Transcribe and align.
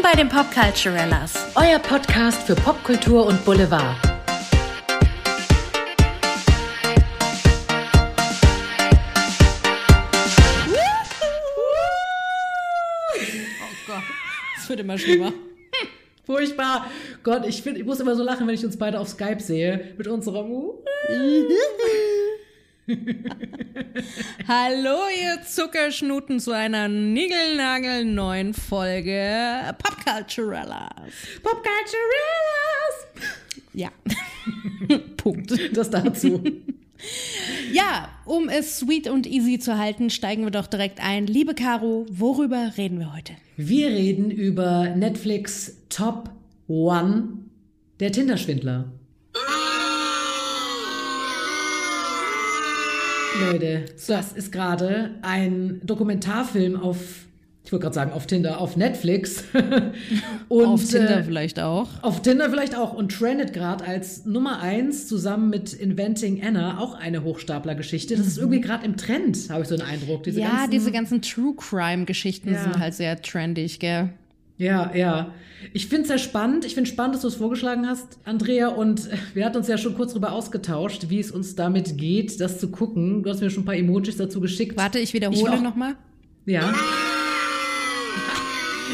Willkommen 0.00 0.16
bei 0.16 0.22
den 0.22 0.30
Popculturellas, 0.30 1.34
euer 1.56 1.78
Podcast 1.78 2.44
für 2.44 2.54
Popkultur 2.54 3.26
und 3.26 3.44
Boulevard. 3.44 3.96
Oh 4.02 4.16
Gott, 13.86 14.02
es 14.56 14.68
wird 14.70 14.80
immer 14.80 14.96
schlimmer. 14.96 15.34
Furchtbar. 16.24 16.86
Gott, 17.22 17.44
ich, 17.46 17.60
find, 17.60 17.76
ich 17.76 17.84
muss 17.84 18.00
immer 18.00 18.16
so 18.16 18.22
lachen, 18.22 18.46
wenn 18.46 18.54
ich 18.54 18.64
uns 18.64 18.78
beide 18.78 18.98
auf 18.98 19.08
Skype 19.08 19.40
sehe. 19.40 19.92
Mit 19.98 20.08
unserem. 20.08 20.70
Hallo, 24.48 24.98
ihr 25.20 25.42
Zuckerschnuten, 25.44 26.40
zu 26.40 26.52
einer 26.52 26.88
niegelnagelneuen 26.88 28.54
Folge 28.54 29.74
Popculturellas. 29.78 31.12
Popculturellas! 31.42 32.96
Ja. 33.72 33.90
Punkt. 35.16 35.76
Das 35.76 35.90
dazu. 35.90 36.42
Ja, 37.72 38.10
um 38.26 38.50
es 38.50 38.78
sweet 38.78 39.08
und 39.08 39.26
easy 39.26 39.58
zu 39.58 39.78
halten, 39.78 40.10
steigen 40.10 40.44
wir 40.44 40.50
doch 40.50 40.66
direkt 40.66 41.02
ein. 41.02 41.26
Liebe 41.26 41.54
Caro, 41.54 42.04
worüber 42.10 42.72
reden 42.76 42.98
wir 42.98 43.14
heute? 43.14 43.32
Wir 43.56 43.88
reden 43.88 44.30
über 44.30 44.94
Netflix 44.94 45.78
Top 45.88 46.28
One, 46.68 47.38
der 48.00 48.12
Tinder-Schwindler. 48.12 48.92
Leute, 53.38 53.84
das 54.06 54.32
ist 54.32 54.50
gerade 54.52 55.10
ein 55.22 55.80
Dokumentarfilm 55.84 56.76
auf, 56.76 56.96
ich 57.64 57.72
wollte 57.72 57.84
gerade 57.84 57.94
sagen, 57.94 58.12
auf 58.12 58.26
Tinder, 58.26 58.60
auf 58.60 58.76
Netflix. 58.76 59.44
Und, 60.48 60.66
auf 60.66 60.84
Tinder 60.84 61.18
äh, 61.18 61.22
vielleicht 61.22 61.60
auch. 61.60 61.88
Auf 62.02 62.22
Tinder 62.22 62.50
vielleicht 62.50 62.76
auch 62.76 62.92
und 62.92 63.12
trendet 63.12 63.52
gerade 63.52 63.84
als 63.84 64.24
Nummer 64.24 64.60
eins 64.60 65.06
zusammen 65.06 65.48
mit 65.48 65.72
Inventing 65.72 66.42
Anna 66.44 66.78
auch 66.78 66.94
eine 66.94 67.22
Hochstapler-Geschichte. 67.22 68.16
Das 68.16 68.26
ist 68.26 68.36
mhm. 68.36 68.42
irgendwie 68.42 68.60
gerade 68.62 68.84
im 68.84 68.96
Trend, 68.96 69.38
habe 69.48 69.62
ich 69.62 69.68
so 69.68 69.76
den 69.76 69.86
Eindruck. 69.86 70.24
Diese 70.24 70.40
ja, 70.40 70.48
ganzen, 70.50 70.70
diese 70.72 70.90
ganzen 70.90 71.22
True 71.22 71.54
Crime-Geschichten 71.56 72.52
ja. 72.52 72.62
sind 72.64 72.78
halt 72.78 72.94
sehr 72.94 73.22
trendig, 73.22 73.78
gell? 73.78 74.10
Ja, 74.60 74.94
ja. 74.94 75.32
Ich 75.72 75.86
finde 75.86 76.02
es 76.02 76.08
sehr 76.08 76.18
spannend. 76.18 76.66
Ich 76.66 76.74
finde 76.74 76.90
spannend, 76.90 77.14
dass 77.14 77.22
du 77.22 77.28
es 77.28 77.36
vorgeschlagen 77.36 77.88
hast, 77.88 78.18
Andrea. 78.26 78.68
Und 78.68 79.08
wir 79.32 79.46
hatten 79.46 79.56
uns 79.56 79.68
ja 79.68 79.78
schon 79.78 79.94
kurz 79.94 80.12
darüber 80.12 80.32
ausgetauscht, 80.32 81.06
wie 81.08 81.18
es 81.18 81.30
uns 81.30 81.54
damit 81.54 81.96
geht, 81.96 82.38
das 82.42 82.60
zu 82.60 82.70
gucken. 82.70 83.22
Du 83.22 83.30
hast 83.30 83.40
mir 83.40 83.48
schon 83.48 83.62
ein 83.62 83.66
paar 83.66 83.76
Emojis 83.76 84.18
dazu 84.18 84.38
geschickt. 84.38 84.76
Warte, 84.76 84.98
ich 84.98 85.14
wiederhole 85.14 85.62
nochmal. 85.62 85.96
Ja. 86.44 86.74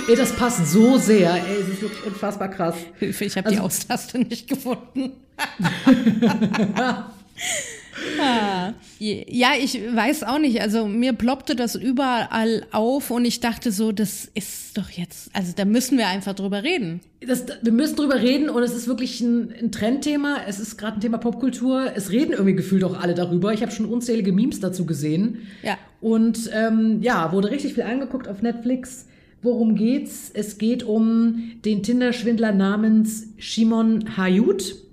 Ey, 0.08 0.14
das 0.14 0.36
passt 0.36 0.68
so 0.68 0.98
sehr. 0.98 1.34
Ey, 1.34 1.62
es 1.62 1.68
ist 1.68 1.82
wirklich 1.82 2.06
unfassbar 2.06 2.48
krass. 2.48 2.76
Hilfe, 3.00 3.24
ich 3.24 3.36
habe 3.36 3.46
also, 3.46 3.58
die 3.58 3.64
Austaste 3.64 4.20
nicht 4.20 4.46
gefunden. 4.48 5.14
Ah. 8.20 8.72
Ja, 8.98 9.48
ich 9.58 9.80
weiß 9.94 10.24
auch 10.24 10.38
nicht. 10.38 10.60
Also 10.60 10.86
mir 10.86 11.12
ploppte 11.12 11.56
das 11.56 11.74
überall 11.74 12.66
auf 12.72 13.10
und 13.10 13.24
ich 13.24 13.40
dachte 13.40 13.72
so, 13.72 13.92
das 13.92 14.30
ist 14.34 14.76
doch 14.76 14.90
jetzt, 14.90 15.30
also 15.34 15.52
da 15.54 15.64
müssen 15.64 15.98
wir 15.98 16.08
einfach 16.08 16.34
drüber 16.34 16.62
reden. 16.62 17.00
Das, 17.26 17.46
wir 17.62 17.72
müssen 17.72 17.96
drüber 17.96 18.20
reden 18.20 18.48
und 18.50 18.62
es 18.62 18.74
ist 18.74 18.88
wirklich 18.88 19.20
ein, 19.20 19.52
ein 19.58 19.72
Trendthema. 19.72 20.38
Es 20.46 20.60
ist 20.60 20.76
gerade 20.76 20.98
ein 20.98 21.00
Thema 21.00 21.18
Popkultur. 21.18 21.92
Es 21.94 22.10
reden 22.10 22.32
irgendwie 22.32 22.54
gefühlt 22.54 22.84
auch 22.84 23.00
alle 23.00 23.14
darüber. 23.14 23.52
Ich 23.52 23.62
habe 23.62 23.72
schon 23.72 23.86
unzählige 23.86 24.32
Memes 24.32 24.60
dazu 24.60 24.86
gesehen. 24.86 25.46
Ja. 25.62 25.78
Und 26.00 26.50
ähm, 26.52 26.98
ja, 27.02 27.32
wurde 27.32 27.50
richtig 27.50 27.74
viel 27.74 27.84
angeguckt 27.84 28.28
auf 28.28 28.42
Netflix. 28.42 29.06
Worum 29.42 29.74
geht's? 29.76 30.30
Es 30.32 30.58
geht 30.58 30.82
um 30.82 31.52
den 31.64 31.82
Tinder-Schwindler 31.82 32.52
namens 32.52 33.28
Shimon 33.38 34.16
Hayut 34.16 34.85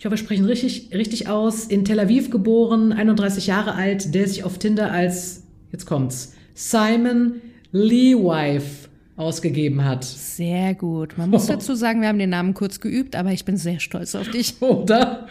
ich 0.00 0.06
hoffe, 0.06 0.14
wir 0.14 0.16
sprechen 0.16 0.46
richtig, 0.46 0.94
richtig 0.94 1.28
aus, 1.28 1.66
in 1.66 1.84
Tel 1.84 2.00
Aviv 2.00 2.30
geboren, 2.30 2.90
31 2.94 3.48
Jahre 3.48 3.74
alt, 3.74 4.14
der 4.14 4.26
sich 4.26 4.44
auf 4.44 4.56
Tinder 4.56 4.90
als, 4.90 5.42
jetzt 5.72 5.84
kommt's, 5.84 6.32
Simon 6.54 7.42
Leewife 7.70 8.88
ausgegeben 9.16 9.84
hat. 9.84 10.04
Sehr 10.04 10.72
gut. 10.72 11.18
Man 11.18 11.28
muss 11.28 11.44
oh. 11.44 11.48
dazu 11.52 11.74
sagen, 11.74 12.00
wir 12.00 12.08
haben 12.08 12.18
den 12.18 12.30
Namen 12.30 12.54
kurz 12.54 12.80
geübt, 12.80 13.14
aber 13.14 13.32
ich 13.32 13.44
bin 13.44 13.58
sehr 13.58 13.78
stolz 13.78 14.14
auf 14.14 14.30
dich. 14.30 14.54
Oder? 14.62 15.26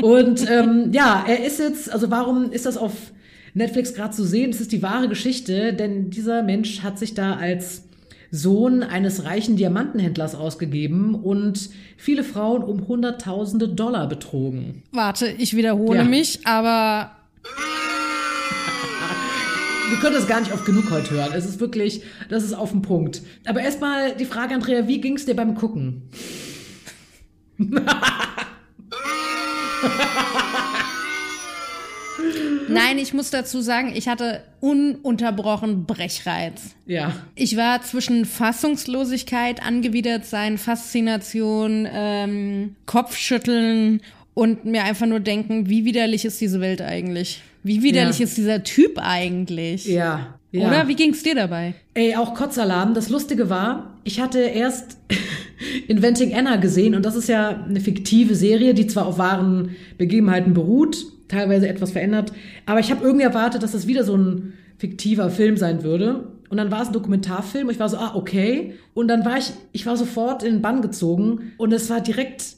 Und 0.00 0.48
ähm, 0.48 0.92
ja, 0.92 1.24
er 1.26 1.44
ist 1.44 1.58
jetzt, 1.58 1.92
also 1.92 2.08
warum 2.08 2.52
ist 2.52 2.64
das 2.64 2.76
auf 2.76 2.92
Netflix 3.54 3.92
gerade 3.92 4.14
zu 4.14 4.22
sehen? 4.22 4.50
Es 4.50 4.60
ist 4.60 4.70
die 4.70 4.82
wahre 4.84 5.08
Geschichte, 5.08 5.74
denn 5.74 6.10
dieser 6.10 6.44
Mensch 6.44 6.84
hat 6.84 7.00
sich 7.00 7.14
da 7.14 7.34
als 7.34 7.85
Sohn 8.30 8.82
eines 8.82 9.24
reichen 9.24 9.56
Diamantenhändlers 9.56 10.34
ausgegeben 10.34 11.14
und 11.14 11.70
viele 11.96 12.24
Frauen 12.24 12.62
um 12.62 12.88
Hunderttausende 12.88 13.68
Dollar 13.68 14.08
betrogen. 14.08 14.82
Warte, 14.92 15.28
ich 15.28 15.56
wiederhole 15.56 15.98
ja. 15.98 16.04
mich, 16.04 16.46
aber. 16.46 17.12
Wir 19.88 19.98
können 19.98 20.14
das 20.16 20.26
gar 20.26 20.40
nicht 20.40 20.52
oft 20.52 20.64
genug 20.64 20.90
heute 20.90 21.12
hören. 21.12 21.30
Es 21.32 21.46
ist 21.46 21.60
wirklich, 21.60 22.02
das 22.28 22.42
ist 22.42 22.54
auf 22.54 22.72
den 22.72 22.82
Punkt. 22.82 23.22
Aber 23.44 23.60
erstmal 23.60 24.16
die 24.16 24.24
Frage, 24.24 24.52
Andrea, 24.54 24.88
wie 24.88 25.00
ging 25.00 25.14
es 25.14 25.26
dir 25.26 25.36
beim 25.36 25.54
Gucken? 25.54 26.02
Nein, 32.68 32.98
ich 32.98 33.14
muss 33.14 33.30
dazu 33.30 33.60
sagen, 33.60 33.92
ich 33.94 34.08
hatte 34.08 34.42
ununterbrochen 34.60 35.86
Brechreiz. 35.86 36.74
Ja. 36.86 37.12
Ich 37.34 37.56
war 37.56 37.82
zwischen 37.82 38.24
Fassungslosigkeit, 38.24 39.62
Angewidertsein, 39.62 40.58
Faszination, 40.58 41.86
ähm, 41.90 42.76
Kopfschütteln 42.86 44.00
und 44.34 44.64
mir 44.64 44.84
einfach 44.84 45.06
nur 45.06 45.20
denken, 45.20 45.68
wie 45.68 45.84
widerlich 45.84 46.24
ist 46.24 46.40
diese 46.40 46.60
Welt 46.60 46.82
eigentlich? 46.82 47.42
Wie 47.62 47.82
widerlich 47.82 48.18
ja. 48.18 48.24
ist 48.24 48.36
dieser 48.36 48.62
Typ 48.62 48.98
eigentlich? 48.98 49.86
Ja. 49.86 50.34
Ja. 50.52 50.68
Oder? 50.68 50.88
Wie 50.88 50.94
ging's 50.94 51.22
dir 51.22 51.34
dabei? 51.34 51.74
Ey, 51.94 52.14
auch 52.16 52.34
Kotzalarm. 52.34 52.94
Das 52.94 53.08
Lustige 53.08 53.50
war, 53.50 53.94
ich 54.04 54.20
hatte 54.20 54.40
erst 54.40 54.96
Inventing 55.88 56.34
Anna 56.34 56.56
gesehen 56.56 56.94
und 56.94 57.04
das 57.04 57.16
ist 57.16 57.28
ja 57.28 57.64
eine 57.68 57.80
fiktive 57.80 58.34
Serie, 58.34 58.74
die 58.74 58.86
zwar 58.86 59.06
auf 59.06 59.18
wahren 59.18 59.76
Begebenheiten 59.98 60.54
beruht, 60.54 61.06
teilweise 61.28 61.68
etwas 61.68 61.92
verändert. 61.92 62.32
Aber 62.66 62.80
ich 62.80 62.90
habe 62.90 63.04
irgendwie 63.04 63.24
erwartet, 63.24 63.62
dass 63.62 63.72
das 63.72 63.86
wieder 63.86 64.04
so 64.04 64.16
ein 64.16 64.54
fiktiver 64.78 65.30
Film 65.30 65.56
sein 65.56 65.82
würde. 65.82 66.28
Und 66.48 66.58
dann 66.58 66.70
war 66.70 66.82
es 66.82 66.88
ein 66.88 66.92
Dokumentarfilm. 66.92 67.66
Und 67.66 67.74
ich 67.74 67.80
war 67.80 67.88
so, 67.88 67.96
ah, 67.96 68.14
okay. 68.14 68.74
Und 68.94 69.08
dann 69.08 69.24
war 69.24 69.38
ich, 69.38 69.52
ich 69.72 69.86
war 69.86 69.96
sofort 69.96 70.42
in 70.42 70.54
den 70.54 70.62
Bann 70.62 70.82
gezogen. 70.82 71.52
Und 71.56 71.72
es 71.72 71.90
war 71.90 72.00
direkt 72.00 72.56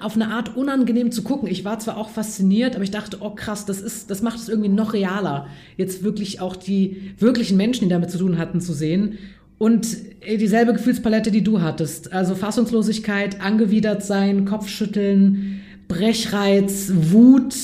auf 0.00 0.16
eine 0.16 0.28
Art 0.28 0.56
unangenehm 0.56 1.12
zu 1.12 1.22
gucken. 1.22 1.48
Ich 1.48 1.64
war 1.64 1.78
zwar 1.78 1.96
auch 1.96 2.10
fasziniert, 2.10 2.74
aber 2.74 2.82
ich 2.82 2.90
dachte, 2.90 3.18
oh 3.20 3.30
krass, 3.30 3.66
das 3.66 3.80
ist, 3.80 4.10
das 4.10 4.20
macht 4.20 4.38
es 4.38 4.48
irgendwie 4.48 4.68
noch 4.68 4.94
realer, 4.94 5.46
jetzt 5.76 6.02
wirklich 6.02 6.40
auch 6.40 6.56
die 6.56 7.12
wirklichen 7.18 7.56
Menschen, 7.56 7.84
die 7.84 7.90
damit 7.90 8.10
zu 8.10 8.18
tun 8.18 8.36
hatten, 8.36 8.60
zu 8.60 8.72
sehen. 8.72 9.18
Und 9.58 9.96
dieselbe 10.26 10.72
Gefühlspalette, 10.72 11.30
die 11.30 11.44
du 11.44 11.60
hattest. 11.60 12.12
Also 12.12 12.34
Fassungslosigkeit, 12.34 13.40
angewidert 13.40 14.02
sein, 14.02 14.44
Kopfschütteln, 14.44 15.60
Brechreiz, 15.86 16.90
Wut, 16.94 17.54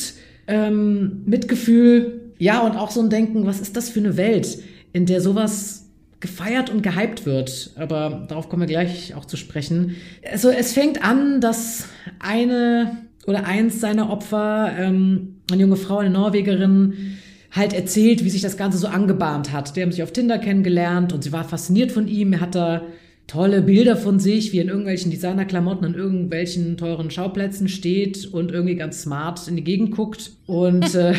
ähm, 0.46 1.22
Mitgefühl, 1.26 2.32
ja, 2.38 2.60
und 2.60 2.76
auch 2.76 2.90
so 2.90 3.00
ein 3.00 3.10
Denken, 3.10 3.46
was 3.46 3.60
ist 3.60 3.76
das 3.76 3.88
für 3.88 4.00
eine 4.00 4.16
Welt, 4.16 4.58
in 4.92 5.06
der 5.06 5.20
sowas 5.20 5.86
gefeiert 6.20 6.70
und 6.70 6.82
gehypt 6.82 7.26
wird. 7.26 7.70
Aber 7.76 8.26
darauf 8.28 8.48
kommen 8.48 8.62
wir 8.62 8.66
gleich 8.66 9.14
auch 9.14 9.24
zu 9.24 9.36
sprechen. 9.36 9.96
Also 10.30 10.50
es 10.50 10.72
fängt 10.72 11.04
an, 11.04 11.40
dass 11.40 11.86
eine 12.18 12.98
oder 13.26 13.44
eins 13.44 13.80
seiner 13.80 14.10
Opfer, 14.10 14.72
ähm, 14.78 15.36
eine 15.50 15.62
junge 15.62 15.76
Frau, 15.76 15.98
eine 15.98 16.10
Norwegerin, 16.10 17.18
halt 17.52 17.72
erzählt, 17.72 18.24
wie 18.24 18.30
sich 18.30 18.42
das 18.42 18.56
Ganze 18.56 18.78
so 18.78 18.86
angebahnt 18.86 19.52
hat. 19.52 19.76
Die 19.76 19.82
haben 19.82 19.92
sich 19.92 20.02
auf 20.02 20.12
Tinder 20.12 20.38
kennengelernt 20.38 21.12
und 21.12 21.24
sie 21.24 21.32
war 21.32 21.44
fasziniert 21.44 21.90
von 21.90 22.06
ihm. 22.06 22.32
Er 22.34 22.40
hat 22.40 22.54
da 22.54 22.82
tolle 23.26 23.62
Bilder 23.62 23.96
von 23.96 24.20
sich, 24.20 24.52
wie 24.52 24.58
in 24.58 24.68
irgendwelchen 24.68 25.10
Designerklamotten 25.10 25.84
an 25.84 25.94
irgendwelchen 25.94 26.76
teuren 26.76 27.10
Schauplätzen 27.10 27.68
steht 27.68 28.26
und 28.32 28.52
irgendwie 28.52 28.76
ganz 28.76 29.02
smart 29.02 29.48
in 29.48 29.56
die 29.56 29.64
Gegend 29.64 29.90
guckt. 29.90 30.32
Und 30.46 30.94
äh, 30.94 31.14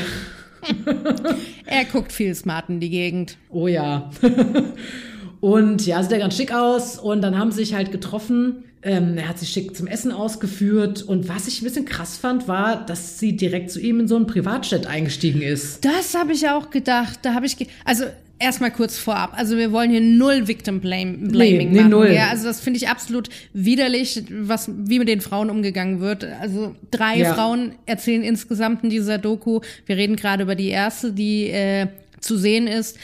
er 1.65 1.85
guckt 1.91 2.11
viel 2.11 2.33
smart 2.33 2.69
in 2.69 2.79
die 2.79 2.89
Gegend. 2.89 3.37
Oh 3.49 3.67
ja. 3.67 4.09
und 5.41 5.85
ja, 5.85 6.01
sieht 6.01 6.13
er 6.13 6.19
ganz 6.19 6.37
schick 6.37 6.53
aus. 6.53 6.97
Und 6.97 7.21
dann 7.21 7.37
haben 7.37 7.51
sie 7.51 7.63
sich 7.63 7.73
halt 7.73 7.91
getroffen. 7.91 8.63
Ähm, 8.87 9.17
er 9.17 9.27
hat 9.27 9.37
sich 9.37 9.49
schick 9.49 9.75
zum 9.75 9.85
Essen 9.85 10.13
ausgeführt. 10.13 11.03
Und 11.03 11.27
was 11.27 11.47
ich 11.47 11.61
ein 11.61 11.65
bisschen 11.65 11.85
krass 11.85 12.17
fand, 12.17 12.47
war, 12.47 12.85
dass 12.85 13.19
sie 13.19 13.35
direkt 13.35 13.69
zu 13.69 13.81
ihm 13.81 13.99
in 13.99 14.07
so 14.07 14.15
einen 14.15 14.27
Privatjet 14.27 14.87
eingestiegen 14.87 15.41
ist. 15.41 15.83
Das 15.83 16.15
habe 16.15 16.31
ich 16.31 16.47
auch 16.49 16.69
gedacht. 16.69 17.19
Da 17.23 17.33
habe 17.33 17.45
ich, 17.45 17.57
ge 17.57 17.67
also 17.83 18.05
erstmal 18.39 18.71
kurz 18.71 18.97
vorab. 18.97 19.33
Also 19.35 19.57
wir 19.57 19.73
wollen 19.73 19.91
hier 19.91 19.99
null 19.99 20.47
Victim 20.47 20.79
Blaming 20.79 21.27
nee, 21.27 21.57
nee, 21.57 21.77
machen. 21.77 21.89
Null. 21.89 22.11
Ja, 22.11 22.29
also 22.29 22.45
das 22.45 22.61
finde 22.61 22.77
ich 22.77 22.87
absolut 22.87 23.27
widerlich, 23.51 24.23
was 24.29 24.69
wie 24.73 24.99
mit 24.99 25.09
den 25.09 25.19
Frauen 25.19 25.49
umgegangen 25.49 25.99
wird. 25.99 26.23
Also 26.39 26.75
drei 26.89 27.17
ja. 27.17 27.33
Frauen 27.33 27.73
erzählen 27.85 28.23
insgesamt 28.23 28.85
in 28.85 28.89
dieser 28.89 29.17
Doku. 29.17 29.59
Wir 29.85 29.97
reden 29.97 30.15
gerade 30.15 30.43
über 30.43 30.55
die 30.55 30.69
erste, 30.69 31.11
die 31.11 31.49
äh, 31.49 31.87
zu 32.21 32.37
sehen 32.37 32.67
ist. 32.67 32.97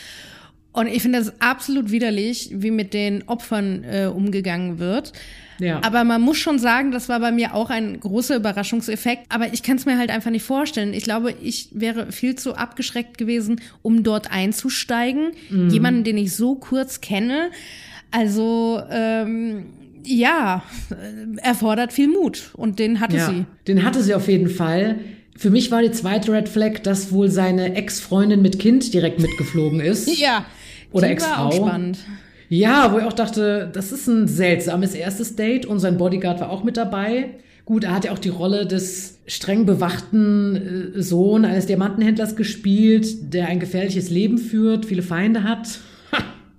Und 0.74 0.88
ich 0.88 1.04
finde 1.04 1.20
das 1.20 1.40
absolut 1.40 1.92
widerlich, 1.92 2.50
wie 2.52 2.72
mit 2.72 2.94
den 2.94 3.24
Opfern 3.28 3.84
äh, 3.84 4.08
umgegangen 4.08 4.80
wird. 4.80 5.14
Ja. 5.60 5.82
Aber 5.84 6.04
man 6.04 6.20
muss 6.22 6.38
schon 6.38 6.58
sagen, 6.58 6.92
das 6.92 7.10
war 7.10 7.20
bei 7.20 7.32
mir 7.32 7.54
auch 7.54 7.70
ein 7.70 8.00
großer 8.00 8.36
Überraschungseffekt. 8.36 9.28
Aber 9.30 9.54
ich 9.54 9.62
kann 9.62 9.78
es 9.78 9.86
mir 9.86 10.00
halt 10.00 10.10
einfach 10.10 10.32
nicht 10.32 10.44
vorstellen. 10.44 10.94
Ich 10.94 11.04
glaube, 11.04 11.34
ich 11.42 11.70
wäre 11.72 12.12
viel 12.12 12.36
zu 12.36 12.56
abgeschreckt 12.56 13.20
gewesen, 13.20 13.62
um 13.84 14.04
dort 14.04 14.32
einzusteigen. 14.32 15.32
Mhm. 15.50 15.70
Jemanden, 15.70 16.04
den 16.04 16.18
ich 16.18 16.36
so 16.36 16.56
kurz 16.56 17.02
kenne. 17.02 17.52
Also, 18.10 18.82
ähm, 18.90 19.68
ja, 20.06 20.64
äh, 20.90 21.40
erfordert 21.48 21.94
viel 21.94 22.08
Mut. 22.08 22.50
Und 22.54 22.80
den 22.80 23.00
hatte 23.00 23.18
ja, 23.18 23.30
sie. 23.30 23.46
den 23.68 23.84
hatte 23.84 24.02
sie 24.02 24.16
auf 24.16 24.28
jeden 24.28 24.50
Fall. 24.50 25.00
Für 25.38 25.50
mich 25.50 25.72
war 25.72 25.82
die 25.82 25.92
zweite 25.92 26.32
Red 26.32 26.50
Flag, 26.50 26.80
dass 26.84 27.12
wohl 27.12 27.30
seine 27.30 27.76
Ex-Freundin 27.76 28.42
mit 28.42 28.60
Kind 28.60 28.94
direkt 28.94 29.20
mitgeflogen 29.20 29.80
ist. 29.80 30.10
Ja. 30.20 30.46
Oder 30.94 31.10
die 31.10 31.22
war 31.22 31.40
auch 31.40 31.52
Ex-Frau. 31.52 31.68
spannend. 31.68 31.98
Ja, 32.50 32.94
wo 32.94 33.00
ich 33.00 33.06
auch 33.06 33.14
dachte, 33.14 33.70
das 33.74 33.92
ist 33.92 34.08
ein 34.08 34.28
seltsames 34.28 34.94
erstes 34.94 35.36
Date 35.36 35.66
und 35.66 35.80
sein 35.80 35.98
Bodyguard 35.98 36.40
war 36.40 36.50
auch 36.50 36.64
mit 36.64 36.78
dabei. 36.78 37.32
Gut, 37.66 37.86
er 37.86 37.96
hat 37.96 38.06
ja 38.06 38.12
auch 38.12 38.20
die 38.20 38.30
Rolle 38.30 38.68
des 38.68 39.20
streng 39.26 39.66
bewachten 39.66 40.94
äh, 40.96 41.02
Sohn 41.02 41.46
eines 41.46 41.66
Diamantenhändlers 41.66 42.36
gespielt, 42.36 43.34
der 43.34 43.48
ein 43.48 43.60
gefährliches 43.60 44.10
Leben 44.10 44.38
führt, 44.38 44.86
viele 44.86 45.02
Feinde 45.02 45.44
hat. 45.44 45.80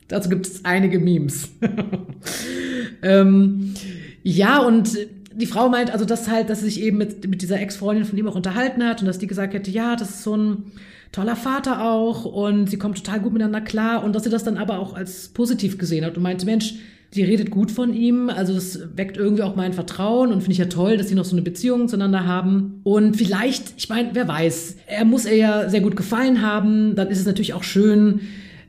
Dazu 0.09 0.29
gibt 0.29 0.47
es 0.47 0.65
einige 0.65 0.99
Memes. 0.99 1.51
ähm, 3.03 3.75
ja, 4.23 4.59
und 4.59 4.97
die 5.33 5.47
Frau 5.47 5.69
meint 5.69 5.93
also, 5.93 6.05
dass 6.05 6.29
halt, 6.29 6.51
dass 6.51 6.61
sie 6.61 6.67
sich 6.67 6.83
eben 6.83 6.99
mit, 6.99 7.29
mit 7.29 7.43
dieser 7.43 7.61
Ex-Freundin 7.61 8.05
von 8.05 8.19
ihm 8.19 8.29
auch 8.29 8.35
unterhalten 8.35 8.85
hat 8.85 9.01
und 9.01 9.07
dass 9.07 9.19
die 9.19 9.27
gesagt 9.27 9.55
hätte, 9.55 9.71
ja, 9.71 9.97
das 9.97 10.11
ist 10.11 10.23
so 10.23 10.37
ein 10.37 10.73
toller 11.15 11.37
Vater 11.37 11.85
auch 11.85 12.25
und 12.25 12.69
sie 12.69 12.77
kommen 12.77 12.95
total 12.95 13.21
gut 13.21 13.33
miteinander 13.33 13.61
klar 13.61 14.03
und 14.03 14.15
dass 14.15 14.25
sie 14.25 14.31
das 14.31 14.43
dann 14.45 14.57
aber 14.59 14.79
auch 14.81 14.95
als 14.95 15.29
positiv 15.29 15.79
gesehen 15.79 16.05
hat 16.05 16.17
und 16.17 16.23
meinte, 16.23 16.45
Mensch, 16.45 16.75
die 17.15 17.23
redet 17.23 17.51
gut 17.53 17.71
von 17.71 17.95
ihm, 17.95 18.29
also 18.29 18.53
das 18.53 18.81
weckt 18.97 19.17
irgendwie 19.17 19.45
auch 19.45 19.55
mein 19.55 19.73
Vertrauen 19.73 20.33
und 20.33 20.41
finde 20.41 20.53
ich 20.53 20.59
ja 20.59 20.65
toll, 20.65 20.97
dass 20.97 21.09
sie 21.09 21.15
noch 21.15 21.25
so 21.25 21.37
eine 21.37 21.43
Beziehung 21.43 21.87
zueinander 21.87 22.27
haben. 22.27 22.81
Und 22.83 23.17
vielleicht, 23.17 23.75
ich 23.77 23.89
meine, 23.89 24.11
wer 24.15 24.27
weiß, 24.27 24.77
er 24.89 25.05
muss 25.05 25.25
ihr 25.25 25.37
ja 25.37 25.69
sehr 25.71 25.81
gut 25.81 25.95
gefallen 25.95 26.43
haben, 26.43 26.97
dann 26.97 27.09
ist 27.09 27.21
es 27.21 27.27
natürlich 27.27 27.55
auch 27.55 27.63
schön, 27.63 28.23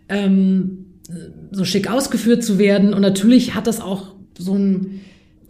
ähm, 0.09 0.85
so 1.51 1.65
schick 1.65 1.89
ausgeführt 1.89 2.43
zu 2.43 2.59
werden. 2.59 2.93
Und 2.93 3.01
natürlich 3.01 3.55
hat 3.55 3.65
das 3.65 3.81
auch 3.81 4.13
so 4.37 4.53
ein, 4.53 5.01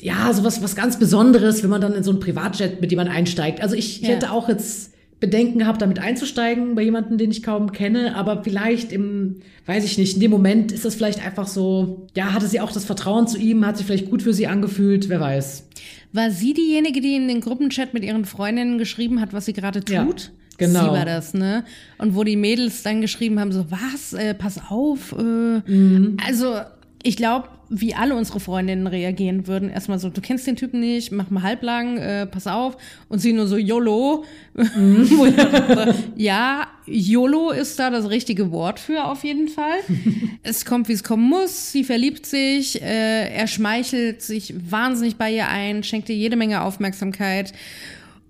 ja, 0.02 0.32
so 0.32 0.46
was, 0.46 0.64
was 0.64 0.78
ganz 0.78 0.98
Besonderes, 0.98 1.64
wenn 1.64 1.70
man 1.70 1.82
dann 1.82 1.94
in 1.94 2.04
so 2.04 2.12
ein 2.12 2.22
Privatjet 2.22 2.80
mit 2.80 2.92
jemand 2.92 3.10
einsteigt. 3.10 3.62
Also 3.62 3.76
ich, 3.76 4.02
ich 4.02 4.08
Ja. 4.08 4.16
hätte 4.16 4.32
auch 4.32 4.48
jetzt 4.48 4.94
Bedenken 5.20 5.60
gehabt, 5.60 5.82
damit 5.82 6.00
einzusteigen 6.00 6.76
bei 6.76 6.84
jemandem, 6.84 7.18
den 7.18 7.32
ich 7.32 7.42
kaum 7.42 7.72
kenne, 7.72 8.16
aber 8.16 8.44
vielleicht 8.44 8.92
im, 8.92 9.38
weiß 9.66 9.86
ich 9.86 9.98
nicht, 9.98 10.16
in 10.16 10.20
dem 10.20 10.32
Moment 10.32 10.72
ist 10.72 10.84
das 10.84 10.96
vielleicht 10.96 11.26
einfach 11.26 11.48
so, 11.48 12.08
ja, 12.16 12.34
hatte 12.34 12.48
sie 12.48 12.60
auch 12.60 12.72
das 12.72 12.86
Vertrauen 12.86 13.28
zu 13.28 13.38
ihm, 13.38 13.66
hat 13.66 13.78
sich 13.78 13.86
vielleicht 13.86 14.10
gut 14.10 14.22
für 14.22 14.34
sie 14.34 14.48
angefühlt, 14.48 15.08
wer 15.08 15.22
weiß. 15.22 15.68
War 16.12 16.32
sie 16.32 16.54
diejenige, 16.54 17.00
die 17.02 17.16
in 17.16 17.28
den 17.28 17.42
Gruppenchat 17.42 17.94
mit 17.94 18.04
ihren 18.04 18.26
Freundinnen 18.26 18.78
geschrieben 18.78 19.22
hat, 19.22 19.32
was 19.34 19.46
sie 19.46 19.54
gerade 19.54 19.80
tut? 19.80 19.92
Ja, 19.92 20.12
genau. 20.58 20.84
Sie 20.84 20.98
war 20.98 21.06
das, 21.06 21.34
ne? 21.34 21.64
Und 21.98 22.16
wo 22.16 22.24
die 22.24 22.36
Mädels 22.36 22.84
dann 22.84 23.02
geschrieben 23.02 23.40
haben, 23.40 23.52
so, 23.52 23.66
was, 23.70 24.14
äh, 24.14 24.34
pass 24.34 24.60
auf. 24.70 25.14
Äh. 25.14 25.60
Mhm. 25.70 26.18
Also, 26.26 26.60
ich 27.04 27.16
glaube, 27.18 27.50
wie 27.70 27.96
alle 27.96 28.16
unsere 28.16 28.40
Freundinnen 28.40 28.88
reagieren 28.88 29.48
würden, 29.48 29.70
erstmal 29.70 30.00
so, 30.00 30.10
du 30.10 30.22
kennst 30.22 30.46
den 30.48 30.56
Typen 30.56 30.80
nicht, 30.80 31.12
mach 31.12 31.30
mal 31.30 31.44
halblang, 31.44 31.98
äh, 31.98 32.28
pass 32.28 32.48
auf. 32.48 32.78
Und 33.10 33.20
sie 33.20 33.34
nur 33.34 33.48
so, 33.48 33.58
YOLO. 33.58 34.26
Mhm. 34.54 35.36
Ja, 36.16 36.68
YOLO 36.86 37.52
ist 37.52 37.78
da 37.80 37.90
das 37.90 38.10
richtige 38.10 38.52
Wort 38.52 38.80
für, 38.80 39.06
auf 39.06 39.24
jeden 39.24 39.48
Fall. 39.48 39.80
es 40.44 40.66
kommt, 40.66 40.88
wie 40.88 40.94
es 40.94 41.04
kommen 41.04 41.28
muss. 41.28 41.72
Sie 41.72 41.84
verliebt 41.84 42.26
sich, 42.26 42.82
äh, 42.82 43.30
er 43.34 43.48
schmeichelt 43.48 44.22
sich 44.22 44.54
wahnsinnig 44.70 45.18
bei 45.18 45.34
ihr 45.34 45.48
ein, 45.50 45.84
schenkt 45.84 46.10
ihr 46.10 46.16
jede 46.16 46.36
Menge 46.36 46.62
Aufmerksamkeit. 46.62 47.54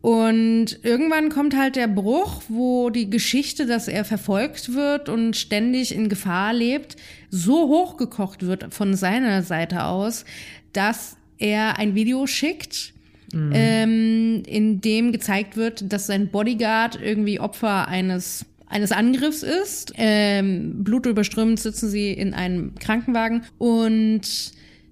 Und 0.06 0.82
irgendwann 0.84 1.30
kommt 1.30 1.58
halt 1.58 1.76
der 1.76 1.88
Bruch, 1.88 2.44
wo 2.48 2.92
die 2.92 3.10
Geschichte, 3.10 3.66
dass 3.66 3.88
er 3.88 4.06
verfolgt 4.06 4.76
wird 4.76 5.10
und 5.10 5.36
ständig 5.36 5.96
in 5.96 6.10
Gefahr 6.10 6.54
lebt, 6.54 6.96
so 7.32 7.70
hochgekocht 7.70 8.46
wird 8.46 8.72
von 8.72 8.94
seiner 8.94 9.42
Seite 9.42 9.86
aus, 9.86 10.24
dass 10.74 11.18
er 11.40 11.80
ein 11.80 11.96
Video 11.96 12.28
schickt, 12.28 12.94
ähm, 13.34 14.44
in 14.46 14.80
dem 14.80 15.12
gezeigt 15.12 15.58
wird, 15.58 15.92
dass 15.92 16.06
sein 16.06 16.28
Bodyguard 16.28 17.00
irgendwie 17.02 17.40
Opfer 17.40 17.88
eines 17.88 18.46
eines 18.68 18.92
Angriffs 18.92 19.42
ist. 19.42 19.94
Ähm, 19.98 20.84
blutüberströmend 20.84 21.60
sitzen 21.60 21.90
sie 21.90 22.12
in 22.12 22.36
einem 22.36 22.76
Krankenwagen 22.76 23.44
und 23.58 24.22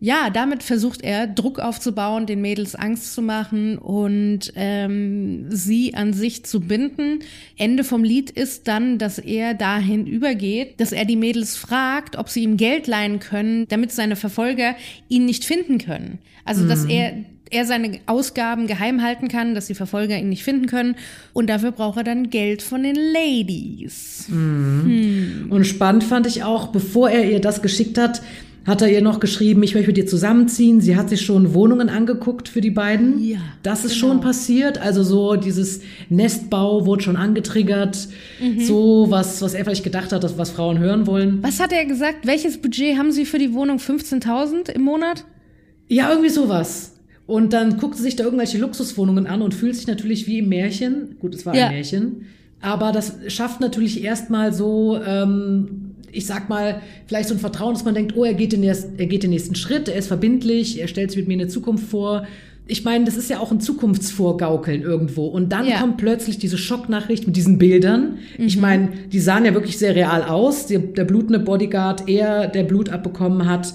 ja, 0.03 0.29
damit 0.29 0.63
versucht 0.63 1.01
er 1.01 1.27
Druck 1.27 1.59
aufzubauen, 1.59 2.25
den 2.25 2.41
Mädels 2.41 2.75
Angst 2.75 3.13
zu 3.13 3.21
machen 3.21 3.77
und 3.77 4.51
ähm, 4.57 5.45
sie 5.47 5.94
an 5.95 6.11
sich 6.11 6.44
zu 6.44 6.59
binden. 6.59 7.19
Ende 7.57 7.85
vom 7.85 8.03
Lied 8.03 8.29
ist 8.29 8.67
dann, 8.67 8.97
dass 8.97 9.17
er 9.17 9.53
dahin 9.53 10.05
übergeht, 10.05 10.81
dass 10.81 10.91
er 10.91 11.05
die 11.05 11.15
Mädels 11.15 11.55
fragt, 11.55 12.17
ob 12.17 12.27
sie 12.27 12.44
ihm 12.44 12.57
Geld 12.57 12.88
leihen 12.88 13.19
können, 13.19 13.65
damit 13.69 13.94
seine 13.94 14.17
Verfolger 14.17 14.75
ihn 15.07 15.23
nicht 15.23 15.45
finden 15.45 15.77
können. 15.77 16.19
Also, 16.44 16.67
dass 16.67 16.83
er 16.83 17.13
er 17.53 17.65
seine 17.65 18.00
Ausgaben 18.07 18.67
geheim 18.67 19.01
halten 19.01 19.27
kann, 19.27 19.55
dass 19.55 19.67
die 19.67 19.75
Verfolger 19.75 20.17
ihn 20.17 20.29
nicht 20.29 20.44
finden 20.44 20.65
können. 20.65 20.95
Und 21.33 21.50
dafür 21.50 21.71
braucht 21.71 21.97
er 21.97 22.03
dann 22.03 22.29
Geld 22.29 22.61
von 22.61 22.83
den 22.83 22.95
Ladies. 22.95 24.25
Und 25.50 25.63
spannend 25.65 26.03
fand 26.03 26.27
ich 26.27 26.44
auch, 26.44 26.67
bevor 26.67 27.09
er 27.09 27.29
ihr 27.29 27.39
das 27.39 27.61
geschickt 27.61 27.97
hat, 27.97 28.21
hat 28.65 28.81
er 28.81 28.89
ihr 28.89 29.01
noch 29.01 29.19
geschrieben, 29.19 29.62
ich 29.63 29.74
möchte 29.74 29.88
mit 29.89 29.98
dir 29.98 30.06
zusammenziehen. 30.06 30.80
Sie 30.80 30.95
hat 30.95 31.10
sich 31.10 31.21
schon 31.21 31.54
Wohnungen 31.54 31.89
angeguckt 31.89 32.48
für 32.48 32.62
die 32.62 32.69
beiden. 32.71 33.21
Ja, 33.21 33.39
Das 33.62 33.83
ist 33.83 33.95
genau. 34.00 34.07
schon 34.13 34.21
passiert. 34.21 34.77
Also 34.77 35.04
so 35.04 35.36
dieses 35.36 35.81
Nestbau 36.10 36.86
wurde 36.86 37.04
schon 37.04 37.15
angetriggert. 37.18 38.07
Mhm. 38.42 38.60
So 38.62 39.07
was, 39.10 39.42
was 39.42 39.54
er 39.54 39.65
vielleicht 39.65 39.83
gedacht 39.83 40.12
hat, 40.13 40.38
was 40.38 40.51
Frauen 40.51 40.80
hören 40.80 41.07
wollen. 41.07 41.39
Was 41.42 41.60
hat 41.60 41.74
er 41.74 41.86
gesagt? 41.86 42.25
Welches 42.25 42.57
Budget 42.62 42.98
haben 42.98 43.12
Sie 43.12 43.25
für 43.25 43.38
die 43.38 43.54
Wohnung? 43.54 43.77
15.000 43.80 44.69
im 44.71 44.83
Monat? 44.83 45.25
Ja, 45.89 46.10
irgendwie 46.10 46.30
sowas. 46.30 46.92
Und 47.25 47.54
dann 47.54 47.77
guckt 47.77 47.95
sie 47.98 48.04
sich 48.04 48.15
da 48.15 48.24
irgendwelche 48.24 48.57
Luxuswohnungen 48.57 49.27
an 49.27 49.42
und 49.42 49.54
fühlt 49.54 49.75
sich 49.75 49.88
natürlich 49.88 50.27
wie 50.27 50.39
im 50.39 50.50
Märchen. 50.50 51.18
Gut, 51.19 51.36
es 51.36 51.45
war 51.45 51.56
Ja. 51.56 51.68
ein 51.68 51.74
Märchen. 51.74 52.25
Aber 52.62 52.94
das 52.94 53.18
schafft 53.27 53.60
natürlich 53.60 54.03
erstmal 54.03 54.53
so, 54.53 54.98
ähm, 55.05 55.83
ich 56.13 56.25
sag 56.25 56.50
mal, 56.50 56.82
vielleicht 57.08 57.29
so 57.29 57.36
ein 57.36 57.39
Vertrauen, 57.39 57.74
dass 57.74 57.84
man 57.86 57.96
denkt, 57.96 58.15
oh, 58.15 58.24
er 58.24 58.34
geht, 58.34 58.53
den, 58.53 58.63
er 58.63 58.75
geht 59.08 59.24
den 59.24 59.32
nächsten 59.32 59.55
Schritt, 59.55 59.88
er 59.88 59.96
ist 59.96 60.08
verbindlich, 60.08 60.79
er 60.79 60.88
stellt 60.88 61.12
sich 61.12 61.17
mit 61.20 61.27
mir 61.27 61.34
eine 61.36 61.48
Zukunft 61.48 61.88
vor. 61.89 62.25
Ich 62.65 62.86
meine, 62.86 63.03
das 63.03 63.17
ist 63.17 63.29
ja 63.29 63.39
auch 63.39 63.51
ein 63.51 63.60
Zukunftsvorgaukeln 63.60 64.82
irgendwo. 64.84 65.25
Und 65.27 65.50
dann 65.51 65.67
Ja. 65.67 65.79
kommt 65.82 65.98
plötzlich 65.98 66.38
diese 66.38 66.58
Schocknachricht 66.58 67.27
mit 67.27 67.36
diesen 67.36 67.58
Bildern. 67.58 68.20
Ich 68.38 68.58
meine, 68.58 68.89
die 69.12 69.20
sahen 69.20 69.43
ja 69.46 69.53
wirklich 69.53 69.77
sehr 69.77 69.96
real 69.96 70.24
aus. 70.24 70.67
Der, 70.67 70.79
der 70.79 71.03
blutende 71.03 71.39
Bodyguard, 71.39 72.08
er, 72.08 72.48
der 72.48 72.63
Blut 72.63 72.89
abbekommen 72.89 73.50
hat, 73.50 73.74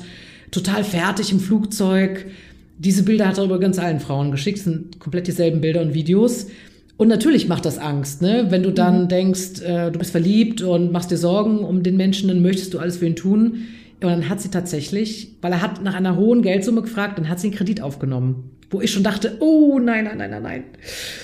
total 0.51 0.85
fertig 0.85 1.33
im 1.33 1.41
Flugzeug. 1.41 2.27
Diese 2.79 3.03
Bilder 3.03 3.27
hat 3.29 3.37
er 3.39 3.45
übrigens 3.45 3.79
allen 3.79 4.01
Frauen 4.01 4.31
geschickt, 4.31 4.59
sind 4.61 4.99
komplett 5.01 5.27
dieselben 5.27 5.61
Bilder 5.61 5.83
und 5.83 5.93
Videos. 5.95 6.47
Und 6.99 7.09
natürlich 7.09 7.49
macht 7.49 7.65
das 7.65 7.79
Angst, 7.79 8.21
ne? 8.23 8.47
Wenn 8.51 8.63
du 8.65 8.73
dann 8.73 9.09
denkst, 9.09 9.61
äh, 9.63 9.91
du 9.91 9.99
bist 9.99 10.11
verliebt 10.11 10.61
und 10.63 10.93
machst 10.93 11.11
dir 11.11 11.17
Sorgen 11.17 11.61
um 11.61 11.83
den 11.83 11.97
Menschen, 11.97 12.29
dann 12.29 12.43
möchtest 12.43 12.75
du 12.75 12.79
alles 12.81 12.99
für 12.99 13.07
ihn 13.07 13.17
tun. 13.17 13.63
Und 14.03 14.09
dann 14.11 14.29
hat 14.29 14.41
sie 14.41 14.51
tatsächlich, 14.51 15.37
weil 15.41 15.53
er 15.53 15.63
hat 15.63 15.83
nach 15.83 15.95
einer 15.95 16.17
hohen 16.17 16.43
Geldsumme 16.43 16.83
gefragt, 16.83 17.17
dann 17.19 17.29
hat 17.29 17.41
sie 17.41 17.49
einen 17.49 17.57
Kredit 17.57 17.81
aufgenommen. 17.81 18.51
Wo 18.71 18.81
ich 18.83 18.93
schon 18.93 19.03
dachte, 19.03 19.37
oh 19.41 19.79
nein, 19.79 20.05
nein, 20.05 20.19
nein, 20.19 20.31
nein, 20.31 20.43
nein. 20.43 20.65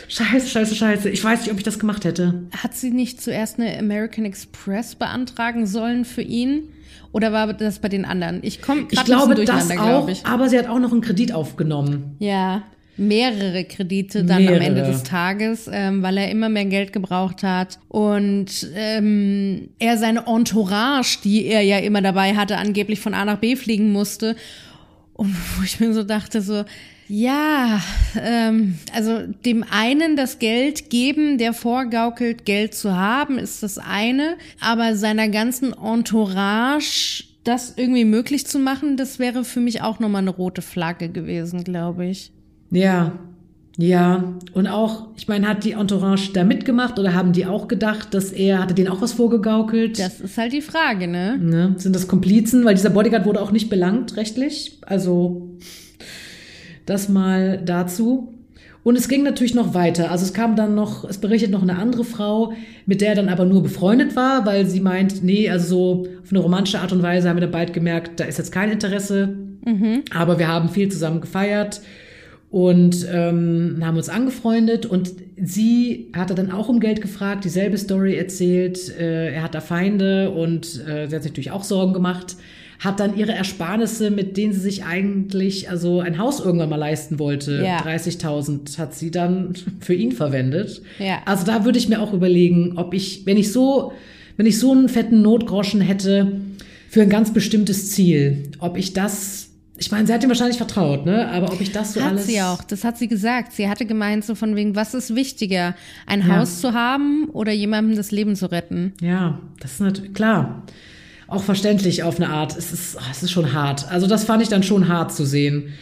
Scheiße, 0.09 0.47
scheiße, 0.49 0.75
scheiße. 0.75 1.11
Ich 1.11 1.23
weiß 1.23 1.43
nicht, 1.43 1.51
ob 1.53 1.59
ich 1.59 1.63
das 1.65 1.79
gemacht 1.79 2.05
hätte. 2.05 2.45
Hat 2.57 2.75
sie 2.75 2.91
nicht 2.91 3.21
zuerst 3.21 3.59
eine 3.61 3.77
American 3.79 4.25
Express 4.25 4.95
beantragen 4.95 5.67
sollen 5.67 6.05
für 6.05 6.23
ihn? 6.23 6.69
Oder 7.13 7.33
war 7.33 7.53
das 7.53 7.81
bei 7.81 7.89
den 7.89 8.05
anderen? 8.05 8.41
Ich 8.43 8.63
komme 8.63 8.83
Ich 8.91 8.97
gerade 8.97 9.07
glaube, 9.07 9.35
ein 9.35 9.47
das 9.47 9.71
auch, 9.71 9.75
glaube 9.75 10.13
ich. 10.13 10.25
aber 10.25 10.49
sie 10.49 10.59
hat 10.59 10.69
auch 10.69 10.79
noch 10.79 10.91
einen 10.93 11.01
Kredit 11.01 11.33
aufgenommen. 11.33 12.17
Ja, 12.19 12.63
mehrere 12.97 13.65
Kredite 13.65 14.25
dann 14.25 14.45
Mehrere. 14.45 14.61
am 14.61 14.67
Ende 14.67 14.83
des 14.83 15.03
Tages, 15.03 15.69
ähm, 15.73 16.03
weil 16.03 16.17
er 16.17 16.31
immer 16.31 16.49
mehr 16.49 16.65
Geld 16.65 16.93
gebraucht 16.93 17.43
hat. 17.43 17.79
Und 17.89 18.69
ähm, 18.77 19.69
er 19.79 19.99
seine 19.99 20.27
Entourage, 20.27 21.19
die 21.25 21.47
er 21.47 21.63
ja 21.63 21.79
immer 21.79 22.03
dabei 22.03 22.35
hatte, 22.35 22.57
angeblich 22.57 23.01
von 23.01 23.15
A 23.15 23.25
nach 23.25 23.39
B 23.39 23.57
fliegen 23.57 23.93
musste. 23.93 24.37
Und 25.15 25.35
wo 25.57 25.65
ich 25.65 25.81
mir 25.81 25.93
so 25.93 26.03
dachte, 26.03 26.41
so, 26.41 26.65
ja, 27.07 27.83
ähm, 28.21 28.79
also 28.95 29.27
dem 29.27 29.65
einen 29.69 30.17
das 30.17 30.39
Geld 30.39 30.89
geben, 30.89 31.37
der 31.39 31.53
vorgaukelt, 31.53 32.45
Geld 32.45 32.75
zu 32.75 32.97
haben, 32.97 33.39
ist 33.39 33.63
das 33.63 33.79
eine. 33.79 34.37
Aber 34.61 34.97
seiner 34.97 35.29
ganzen 35.29 35.73
Entourage 35.73 37.25
das 37.45 37.75
irgendwie 37.77 38.07
möglich 38.07 38.47
zu 38.47 38.59
machen, 38.59 38.97
das 38.97 39.19
wäre 39.19 39.45
für 39.45 39.61
mich 39.61 39.83
auch 39.83 40.01
nochmal 40.01 40.23
eine 40.23 40.31
rote 40.31 40.63
Flagge 40.63 41.11
gewesen, 41.11 41.63
glaube 41.63 42.07
ich. 42.07 42.33
Ja. 42.75 43.13
Ja, 43.77 44.35
und 44.53 44.69
auch, 44.69 45.09
ich 45.17 45.27
meine, 45.27 45.49
hat 45.49 45.65
die 45.65 45.73
Entourage 45.73 46.33
da 46.33 46.45
mitgemacht 46.45 46.97
oder 46.97 47.13
haben 47.13 47.33
die 47.33 47.45
auch 47.45 47.67
gedacht, 47.67 48.15
dass 48.15 48.31
er, 48.31 48.61
hatte 48.61 48.75
denen 48.75 48.87
auch 48.87 49.03
was 49.03 49.15
vorgegaukelt? 49.15 49.99
Das 49.99 50.21
ist 50.21 50.39
halt 50.39 50.53
die 50.53 50.61
Frage, 50.61 51.09
ne? 51.09 51.37
ne? 51.39 51.75
Sind 51.77 51.97
das 51.97 52.07
Komplizen? 52.07 52.65
Weil 52.65 52.77
dieser 52.77 52.91
Bodyguard 52.91 53.27
wurde 53.27 53.43
auch 53.43 53.51
nicht 53.51 53.71
belangt, 53.71 54.17
rechtlich. 54.17 54.79
Also, 54.87 55.57
das 56.87 57.09
mal 57.09 57.61
dazu. 57.65 58.33
Und 58.85 58.97
es 58.97 59.09
ging 59.09 59.25
natürlich 59.25 59.55
noch 59.55 59.75
weiter. 59.75 60.11
Also 60.13 60.25
es 60.25 60.35
kam 60.35 60.55
dann 60.57 60.75
noch, 60.75 61.05
es 61.05 61.19
berichtet 61.19 61.51
noch 61.51 61.63
eine 61.63 61.79
andere 61.79 62.05
Frau, 62.05 62.53
mit 62.87 63.01
der 63.01 63.09
er 63.09 63.15
dann 63.17 63.31
aber 63.31 63.47
nur 63.47 63.63
befreundet 63.63 64.15
war, 64.15 64.47
weil 64.47 64.67
sie 64.67 64.81
meint, 64.81 65.25
nee, 65.25 65.49
also 65.49 65.67
so 65.67 66.09
auf 66.23 66.31
eine 66.31 66.41
romantische 66.41 66.81
Art 66.81 66.93
und 66.93 67.03
Weise 67.03 67.29
haben 67.29 67.37
wir 67.37 67.41
dann 67.41 67.51
bald 67.51 67.73
gemerkt, 67.73 68.21
da 68.21 68.25
ist 68.25 68.37
jetzt 68.37 68.53
kein 68.53 68.71
Interesse. 68.71 69.35
Mhm. 69.65 70.03
Aber 70.15 70.39
wir 70.39 70.49
haben 70.49 70.69
viel 70.69 70.91
zusammen 70.91 71.23
gefeiert 71.23 71.81
und 72.55 73.05
ähm, 73.13 73.79
haben 73.83 73.97
uns 73.97 74.09
angefreundet 74.09 74.87
und 74.87 75.11
sie 75.37 76.13
hatte 76.15 76.37
dann 76.37 76.53
auch 76.53 76.69
um 76.69 76.79
Geld 76.79 77.03
gefragt, 77.03 77.45
dieselbe 77.45 77.77
Story 77.77 78.15
erzählt, 78.15 78.97
äh, 78.97 79.35
er 79.35 79.43
hat 79.43 79.57
da 79.57 79.61
Feinde 79.61 80.31
und 80.31 80.81
äh, 80.87 81.09
sie 81.09 81.17
hat 81.17 81.25
sich 81.25 81.33
natürlich 81.33 81.51
auch 81.51 81.65
Sorgen 81.65 81.93
gemacht 81.93 82.37
hat 82.81 83.01
dann 83.01 83.17
ihre 83.17 83.33
Ersparnisse, 83.33 84.11
mit 84.11 84.37
denen 84.37 84.53
sie 84.53 84.61
sich 84.61 84.85
eigentlich 84.85 85.71
also 85.71 86.01
ein 86.01 86.19
Haus 86.19 86.41
irgendwann 86.41 86.69
mal 86.69 86.77
leisten 86.77 87.19
wollte, 87.19 87.63
ja. 87.65 87.79
30.000 87.79 88.79
hat 88.79 88.95
sie 88.95 89.11
dann 89.11 89.55
für 89.81 89.95
ihn 89.95 90.13
verwendet. 90.13 90.83
Ja. 90.99 91.23
Also 91.25 91.47
da 91.47 91.65
würde 91.65 91.79
ich 91.79 91.89
mir 91.89 92.01
auch 92.01 92.13
überlegen, 92.13 92.75
ob 92.77 92.93
ich, 92.93 93.25
wenn 93.27 93.37
ich 93.37 93.53
so, 93.53 93.93
wenn 94.37 94.45
ich 94.45 94.59
so 94.59 94.73
einen 94.73 94.89
fetten 94.89 95.23
Notgroschen 95.23 95.81
hätte 95.81 96.41
für 96.91 97.03
ein 97.03 97.09
ganz 97.09 97.33
bestimmtes 97.33 97.93
Ziel, 97.93 98.51
ob 98.59 98.77
ich 98.77 98.93
das 98.93 99.44
ich 99.77 99.91
meine, 99.91 100.07
sie 100.07 100.13
hat 100.13 100.23
ihm 100.23 100.29
wahrscheinlich 100.29 100.57
vertraut, 100.57 101.05
ne? 101.05 101.29
Aber 101.31 101.53
ob 101.53 101.61
ich 101.61 101.73
das 101.73 101.95
so 101.95 102.01
hat 102.01 102.11
alles. 102.11 102.23
Hat 102.23 102.29
sie 102.29 102.43
auch, 102.43 102.63
das 102.63 102.85
hat 102.85 102.97
sie 102.97 103.09
gesagt. 103.09 103.53
Sie 103.53 103.69
hatte 103.69 103.87
gemeint, 103.87 104.25
so 104.25 104.35
von 104.35 104.55
wegen, 104.55 104.77
was 104.77 104.95
ist 104.95 105.15
wichtiger? 105.15 105.75
Ein 106.07 106.21
ja. 106.21 106.37
Haus 106.37 106.61
zu 106.61 106.73
haben 106.73 107.29
oder 107.33 107.53
jemandem 107.53 107.97
das 107.97 108.13
Leben 108.13 108.37
zu 108.37 108.51
retten? 108.51 108.93
Ja, 109.01 109.41
das 109.61 109.73
ist 109.73 109.81
natürlich 109.81 110.15
klar 110.15 110.63
auch 111.27 111.43
verständlich 111.43 112.03
auf 112.03 112.17
eine 112.17 112.29
Art. 112.29 112.57
Es 112.57 112.73
ist, 112.73 112.97
oh, 112.97 113.03
es 113.11 113.23
ist 113.23 113.33
schon 113.33 113.53
hart. 113.53 113.91
Also 113.91 114.07
das 114.07 114.25
fand 114.25 114.43
ich 114.43 114.49
dann 114.49 114.63
schon 114.63 114.89
hart 114.89 115.13
zu 115.13 115.25
sehen, 115.25 115.73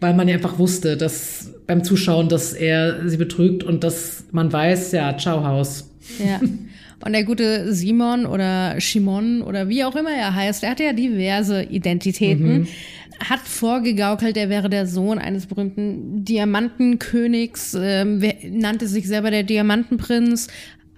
weil 0.00 0.14
man 0.14 0.28
ja 0.28 0.34
einfach 0.34 0.58
wusste, 0.58 0.96
dass 0.96 1.52
beim 1.66 1.84
Zuschauen, 1.84 2.28
dass 2.28 2.52
er 2.52 3.08
sie 3.08 3.16
betrügt 3.16 3.64
und 3.64 3.84
dass 3.84 4.24
man 4.30 4.52
weiß, 4.52 4.92
ja, 4.92 5.16
ciao 5.16 5.44
Haus. 5.44 5.90
Ja. 6.18 6.40
Und 7.04 7.12
der 7.14 7.24
gute 7.24 7.72
Simon 7.72 8.26
oder 8.26 8.78
Shimon 8.78 9.40
oder 9.40 9.68
wie 9.68 9.84
auch 9.84 9.96
immer 9.96 10.10
er 10.10 10.34
heißt, 10.34 10.62
er 10.62 10.70
hatte 10.70 10.84
ja 10.84 10.92
diverse 10.92 11.62
Identitäten, 11.62 12.58
mhm. 12.58 12.68
Hat 13.28 13.40
vorgegaukelt, 13.40 14.36
er 14.36 14.48
wäre 14.48 14.70
der 14.70 14.86
Sohn 14.86 15.18
eines 15.18 15.46
berühmten 15.46 16.24
Diamantenkönigs, 16.24 17.74
äh, 17.74 18.04
nannte 18.04 18.88
sich 18.88 19.06
selber 19.06 19.30
der 19.30 19.42
Diamantenprinz, 19.42 20.48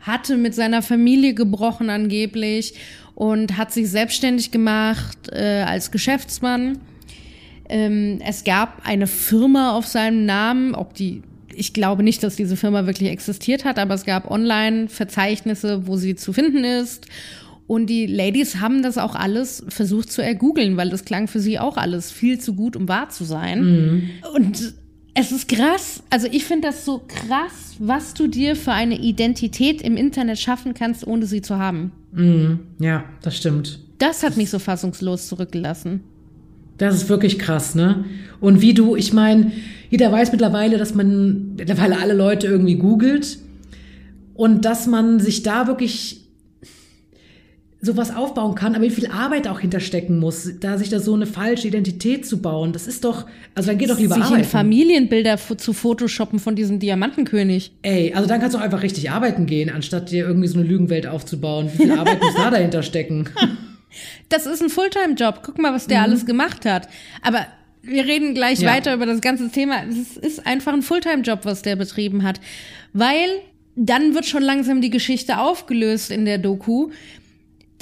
hatte 0.00 0.36
mit 0.36 0.54
seiner 0.54 0.82
Familie 0.82 1.34
gebrochen 1.34 1.90
angeblich 1.90 2.74
und 3.14 3.56
hat 3.56 3.72
sich 3.72 3.90
selbstständig 3.90 4.50
gemacht 4.50 5.18
äh, 5.30 5.64
als 5.66 5.90
Geschäftsmann. 5.90 6.78
Ähm, 7.68 8.20
es 8.26 8.44
gab 8.44 8.86
eine 8.86 9.06
Firma 9.06 9.76
auf 9.76 9.86
seinem 9.86 10.24
Namen, 10.24 10.74
ob 10.74 10.94
die 10.94 11.22
ich 11.54 11.74
glaube 11.74 12.02
nicht, 12.02 12.22
dass 12.22 12.36
diese 12.36 12.56
Firma 12.56 12.86
wirklich 12.86 13.10
existiert 13.10 13.66
hat, 13.66 13.78
aber 13.78 13.94
es 13.94 14.04
gab 14.04 14.30
Online-Verzeichnisse, 14.30 15.86
wo 15.86 15.96
sie 15.96 16.14
zu 16.14 16.32
finden 16.32 16.64
ist. 16.64 17.06
Und 17.72 17.86
die 17.86 18.04
Ladies 18.04 18.60
haben 18.60 18.82
das 18.82 18.98
auch 18.98 19.14
alles 19.14 19.64
versucht 19.68 20.12
zu 20.12 20.22
ergoogeln, 20.22 20.76
weil 20.76 20.90
das 20.90 21.06
klang 21.06 21.26
für 21.26 21.40
sie 21.40 21.58
auch 21.58 21.78
alles 21.78 22.12
viel 22.12 22.38
zu 22.38 22.52
gut, 22.52 22.76
um 22.76 22.86
wahr 22.86 23.08
zu 23.08 23.24
sein. 23.24 23.64
Mhm. 23.64 24.10
Und 24.34 24.74
es 25.14 25.32
ist 25.32 25.48
krass. 25.48 26.02
Also 26.10 26.28
ich 26.30 26.44
finde 26.44 26.68
das 26.68 26.84
so 26.84 27.00
krass, 27.08 27.76
was 27.78 28.12
du 28.12 28.26
dir 28.26 28.56
für 28.56 28.72
eine 28.72 29.00
Identität 29.00 29.80
im 29.80 29.96
Internet 29.96 30.38
schaffen 30.38 30.74
kannst, 30.74 31.06
ohne 31.06 31.24
sie 31.24 31.40
zu 31.40 31.56
haben. 31.56 31.92
Mm, 32.12 32.56
ja, 32.78 33.04
das 33.22 33.38
stimmt. 33.38 33.78
Das 33.96 34.22
hat 34.22 34.36
mich 34.36 34.50
so 34.50 34.58
fassungslos 34.58 35.28
zurückgelassen. 35.28 36.00
Das 36.76 36.94
ist 36.94 37.08
wirklich 37.08 37.38
krass, 37.38 37.74
ne? 37.74 38.04
Und 38.38 38.60
wie 38.60 38.74
du, 38.74 38.96
ich 38.96 39.14
meine, 39.14 39.50
jeder 39.88 40.12
weiß 40.12 40.30
mittlerweile, 40.30 40.76
dass 40.76 40.94
man 40.94 41.54
mittlerweile 41.56 41.98
alle 41.98 42.12
Leute 42.12 42.48
irgendwie 42.48 42.76
googelt 42.76 43.38
und 44.34 44.66
dass 44.66 44.86
man 44.86 45.20
sich 45.20 45.42
da 45.42 45.66
wirklich 45.66 46.21
sowas 47.84 48.14
aufbauen 48.14 48.54
kann, 48.54 48.76
aber 48.76 48.84
wie 48.84 48.90
viel 48.90 49.08
Arbeit 49.08 49.48
auch 49.48 49.58
hinterstecken 49.58 50.20
muss, 50.20 50.48
da 50.60 50.78
sich 50.78 50.88
da 50.88 51.00
so 51.00 51.14
eine 51.14 51.26
falsche 51.26 51.66
Identität 51.66 52.24
zu 52.24 52.40
bauen. 52.40 52.72
Das 52.72 52.86
ist 52.86 53.04
doch, 53.04 53.26
also 53.56 53.70
dann 53.70 53.78
geht 53.78 53.90
doch 53.90 53.98
lieber 53.98 54.14
sich 54.14 54.22
arbeiten. 54.22 54.44
in 54.44 54.48
Familienbilder 54.48 55.36
zu 55.36 55.72
photoshoppen 55.72 56.38
von 56.38 56.54
diesem 56.54 56.78
Diamantenkönig. 56.78 57.72
Ey, 57.82 58.14
also 58.14 58.28
dann 58.28 58.40
kannst 58.40 58.54
du 58.54 58.58
auch 58.60 58.62
einfach 58.62 58.82
richtig 58.82 59.10
arbeiten 59.10 59.46
gehen, 59.46 59.68
anstatt 59.68 60.12
dir 60.12 60.24
irgendwie 60.24 60.46
so 60.46 60.60
eine 60.60 60.68
Lügenwelt 60.68 61.08
aufzubauen. 61.08 61.70
Wie 61.72 61.78
viel 61.78 61.92
Arbeit 61.98 62.22
muss 62.22 62.34
da 62.36 62.50
dahinter 62.50 62.84
stecken? 62.84 63.28
Das 64.28 64.46
ist 64.46 64.62
ein 64.62 64.70
Fulltime-Job. 64.70 65.40
Guck 65.42 65.58
mal, 65.58 65.74
was 65.74 65.88
der 65.88 65.98
mhm. 65.98 66.04
alles 66.04 66.24
gemacht 66.24 66.64
hat. 66.64 66.88
Aber 67.20 67.46
wir 67.82 68.04
reden 68.04 68.34
gleich 68.34 68.60
ja. 68.60 68.70
weiter 68.70 68.94
über 68.94 69.06
das 69.06 69.20
ganze 69.20 69.50
Thema. 69.50 69.82
Es 69.88 70.16
ist 70.16 70.46
einfach 70.46 70.72
ein 70.72 70.82
Fulltime-Job, 70.82 71.40
was 71.42 71.62
der 71.62 71.74
betrieben 71.74 72.22
hat. 72.22 72.40
Weil 72.92 73.28
dann 73.74 74.14
wird 74.14 74.26
schon 74.26 74.42
langsam 74.42 74.80
die 74.80 74.90
Geschichte 74.90 75.38
aufgelöst 75.38 76.10
in 76.10 76.24
der 76.24 76.38
Doku 76.38 76.90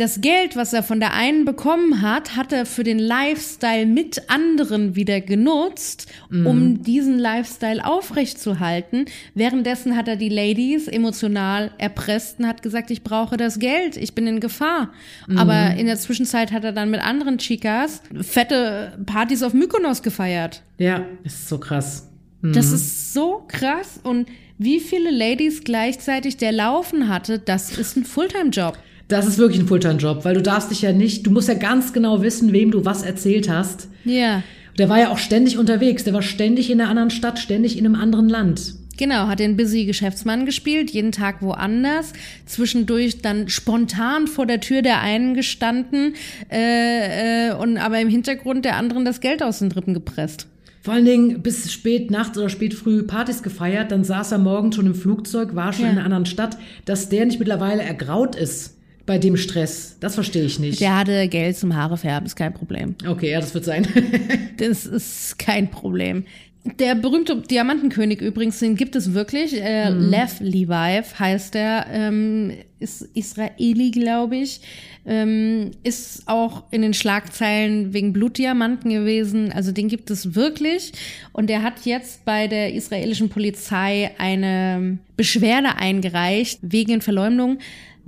das 0.00 0.22
Geld, 0.22 0.56
was 0.56 0.72
er 0.72 0.82
von 0.82 0.98
der 0.98 1.12
einen 1.12 1.44
bekommen 1.44 2.00
hat, 2.00 2.34
hat 2.34 2.54
er 2.54 2.64
für 2.64 2.84
den 2.84 2.98
Lifestyle 2.98 3.84
mit 3.84 4.30
anderen 4.30 4.96
wieder 4.96 5.20
genutzt, 5.20 6.10
mm. 6.30 6.46
um 6.46 6.82
diesen 6.82 7.18
Lifestyle 7.18 7.84
aufrechtzuerhalten. 7.84 9.04
Währenddessen 9.34 9.96
hat 9.96 10.08
er 10.08 10.16
die 10.16 10.30
Ladies 10.30 10.88
emotional 10.88 11.72
erpresst 11.76 12.38
und 12.38 12.46
hat 12.46 12.62
gesagt, 12.62 12.90
ich 12.90 13.02
brauche 13.02 13.36
das 13.36 13.58
Geld, 13.58 13.98
ich 13.98 14.14
bin 14.14 14.26
in 14.26 14.40
Gefahr. 14.40 14.90
Mm. 15.26 15.36
Aber 15.36 15.74
in 15.74 15.84
der 15.84 15.98
Zwischenzeit 15.98 16.50
hat 16.50 16.64
er 16.64 16.72
dann 16.72 16.90
mit 16.90 17.04
anderen 17.04 17.36
Chicas 17.36 18.00
fette 18.22 18.98
Partys 19.04 19.42
auf 19.42 19.52
Mykonos 19.52 20.02
gefeiert. 20.02 20.62
Ja, 20.78 21.04
ist 21.24 21.46
so 21.46 21.58
krass. 21.58 22.08
Mm. 22.40 22.52
Das 22.52 22.72
ist 22.72 23.12
so 23.12 23.44
krass 23.48 24.00
und 24.02 24.30
wie 24.56 24.80
viele 24.80 25.10
Ladies 25.10 25.62
gleichzeitig 25.62 26.38
der 26.38 26.52
laufen 26.52 27.08
hatte, 27.08 27.38
das 27.38 27.76
ist 27.76 27.96
ein 27.96 28.04
Fulltime-Job. 28.04 28.78
Das 29.10 29.26
ist 29.26 29.38
wirklich 29.38 29.58
ein 29.58 29.66
Fulltime-Job, 29.66 30.24
weil 30.24 30.34
du 30.34 30.40
darfst 30.40 30.70
dich 30.70 30.82
ja 30.82 30.92
nicht, 30.92 31.26
du 31.26 31.32
musst 31.32 31.48
ja 31.48 31.54
ganz 31.54 31.92
genau 31.92 32.22
wissen, 32.22 32.52
wem 32.52 32.70
du 32.70 32.84
was 32.84 33.02
erzählt 33.02 33.50
hast. 33.50 33.88
Ja. 34.04 34.44
Der 34.78 34.88
war 34.88 35.00
ja 35.00 35.10
auch 35.10 35.18
ständig 35.18 35.58
unterwegs, 35.58 36.04
der 36.04 36.14
war 36.14 36.22
ständig 36.22 36.70
in 36.70 36.80
einer 36.80 36.88
anderen 36.88 37.10
Stadt, 37.10 37.40
ständig 37.40 37.76
in 37.76 37.84
einem 37.86 37.96
anderen 37.96 38.28
Land. 38.28 38.76
Genau, 38.96 39.26
hat 39.26 39.40
den 39.40 39.56
busy 39.56 39.84
Geschäftsmann 39.84 40.46
gespielt, 40.46 40.90
jeden 40.90 41.10
Tag 41.10 41.42
woanders, 41.42 42.12
zwischendurch 42.46 43.20
dann 43.20 43.48
spontan 43.48 44.28
vor 44.28 44.46
der 44.46 44.60
Tür 44.60 44.82
der 44.82 45.00
einen 45.00 45.34
gestanden 45.34 46.14
äh, 46.48 47.48
äh, 47.48 47.54
und 47.54 47.78
aber 47.78 48.00
im 48.00 48.08
Hintergrund 48.08 48.64
der 48.64 48.76
anderen 48.76 49.04
das 49.04 49.20
Geld 49.20 49.42
aus 49.42 49.58
den 49.58 49.72
Rippen 49.72 49.92
gepresst. 49.92 50.46
Vor 50.82 50.94
allen 50.94 51.04
Dingen 51.04 51.42
bis 51.42 51.72
spät 51.72 52.12
nachts 52.12 52.38
oder 52.38 52.48
spät 52.48 52.74
früh 52.74 53.02
Partys 53.02 53.42
gefeiert, 53.42 53.90
dann 53.90 54.04
saß 54.04 54.30
er 54.30 54.38
morgens 54.38 54.76
schon 54.76 54.86
im 54.86 54.94
Flugzeug, 54.94 55.56
war 55.56 55.72
schon 55.72 55.86
ja. 55.86 55.90
in 55.90 55.96
einer 55.96 56.04
anderen 56.04 56.26
Stadt, 56.26 56.56
dass 56.84 57.08
der 57.08 57.26
nicht 57.26 57.40
mittlerweile 57.40 57.82
ergraut 57.82 58.36
ist 58.36 58.76
bei 59.10 59.18
dem 59.18 59.36
Stress? 59.36 59.96
Das 59.98 60.14
verstehe 60.14 60.44
ich 60.44 60.60
nicht. 60.60 60.80
Der 60.80 60.96
hatte 60.96 61.26
Geld 61.26 61.56
zum 61.56 61.74
Haare 61.74 61.96
färben, 61.96 62.26
ist 62.26 62.36
kein 62.36 62.54
Problem. 62.54 62.94
Okay, 63.04 63.32
ja, 63.32 63.40
das 63.40 63.52
wird 63.54 63.64
sein. 63.64 63.84
das 64.56 64.86
ist 64.86 65.36
kein 65.36 65.68
Problem. 65.68 66.22
Der 66.78 66.94
berühmte 66.94 67.38
Diamantenkönig 67.38 68.20
übrigens, 68.20 68.60
den 68.60 68.76
gibt 68.76 68.94
es 68.94 69.12
wirklich. 69.12 69.60
Äh, 69.60 69.90
mhm. 69.90 70.10
Lev 70.10 70.38
Leviv 70.38 71.18
heißt 71.18 71.56
er, 71.56 71.86
ähm, 71.90 72.52
ist 72.78 73.02
Israeli, 73.14 73.90
glaube 73.90 74.36
ich. 74.36 74.60
Ähm, 75.04 75.72
ist 75.82 76.28
auch 76.28 76.62
in 76.70 76.82
den 76.82 76.94
Schlagzeilen 76.94 77.92
wegen 77.92 78.12
Blutdiamanten 78.12 78.92
gewesen. 78.92 79.50
Also 79.50 79.72
den 79.72 79.88
gibt 79.88 80.08
es 80.12 80.36
wirklich. 80.36 80.92
Und 81.32 81.50
der 81.50 81.64
hat 81.64 81.84
jetzt 81.84 82.24
bei 82.24 82.46
der 82.46 82.74
israelischen 82.74 83.28
Polizei 83.28 84.12
eine 84.18 84.98
Beschwerde 85.16 85.78
eingereicht 85.78 86.60
wegen 86.62 87.00
Verleumdung 87.00 87.58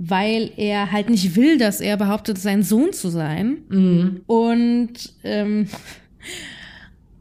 weil 0.05 0.51
er 0.57 0.91
halt 0.91 1.09
nicht 1.09 1.35
will, 1.37 1.57
dass 1.57 1.79
er 1.79 1.95
behauptet, 1.95 2.37
sein 2.37 2.61
Sohn 2.61 2.91
zu 2.91 3.07
sein. 3.09 3.59
Mhm. 3.69 4.21
Und 4.27 4.93
ähm, 5.23 5.67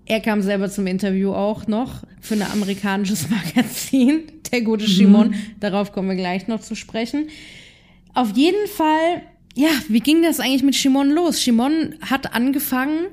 er 0.04 0.20
kam 0.20 0.42
selber 0.42 0.68
zum 0.68 0.88
Interview 0.88 1.32
auch 1.32 1.68
noch 1.68 2.02
für 2.20 2.34
ein 2.34 2.42
amerikanisches 2.42 3.28
Magazin, 3.30 4.22
der 4.50 4.62
gute 4.62 4.88
Shimon. 4.88 5.28
Mhm. 5.28 5.34
Darauf 5.60 5.92
kommen 5.92 6.08
wir 6.08 6.16
gleich 6.16 6.48
noch 6.48 6.60
zu 6.60 6.74
sprechen. 6.74 7.28
Auf 8.14 8.36
jeden 8.36 8.66
Fall, 8.66 9.22
ja, 9.54 9.70
wie 9.88 10.00
ging 10.00 10.22
das 10.22 10.40
eigentlich 10.40 10.64
mit 10.64 10.74
Shimon 10.74 11.10
los? 11.10 11.40
Shimon 11.40 11.94
hat 12.00 12.34
angefangen 12.34 13.06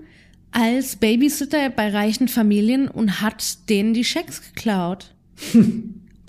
als 0.51 0.95
Babysitter 0.95 1.69
bei 1.69 1.89
reichen 1.89 2.27
Familien 2.27 2.87
und 2.87 3.21
hat 3.21 3.69
denen 3.69 3.93
die 3.93 4.03
Schecks 4.03 4.41
geklaut. 4.41 5.13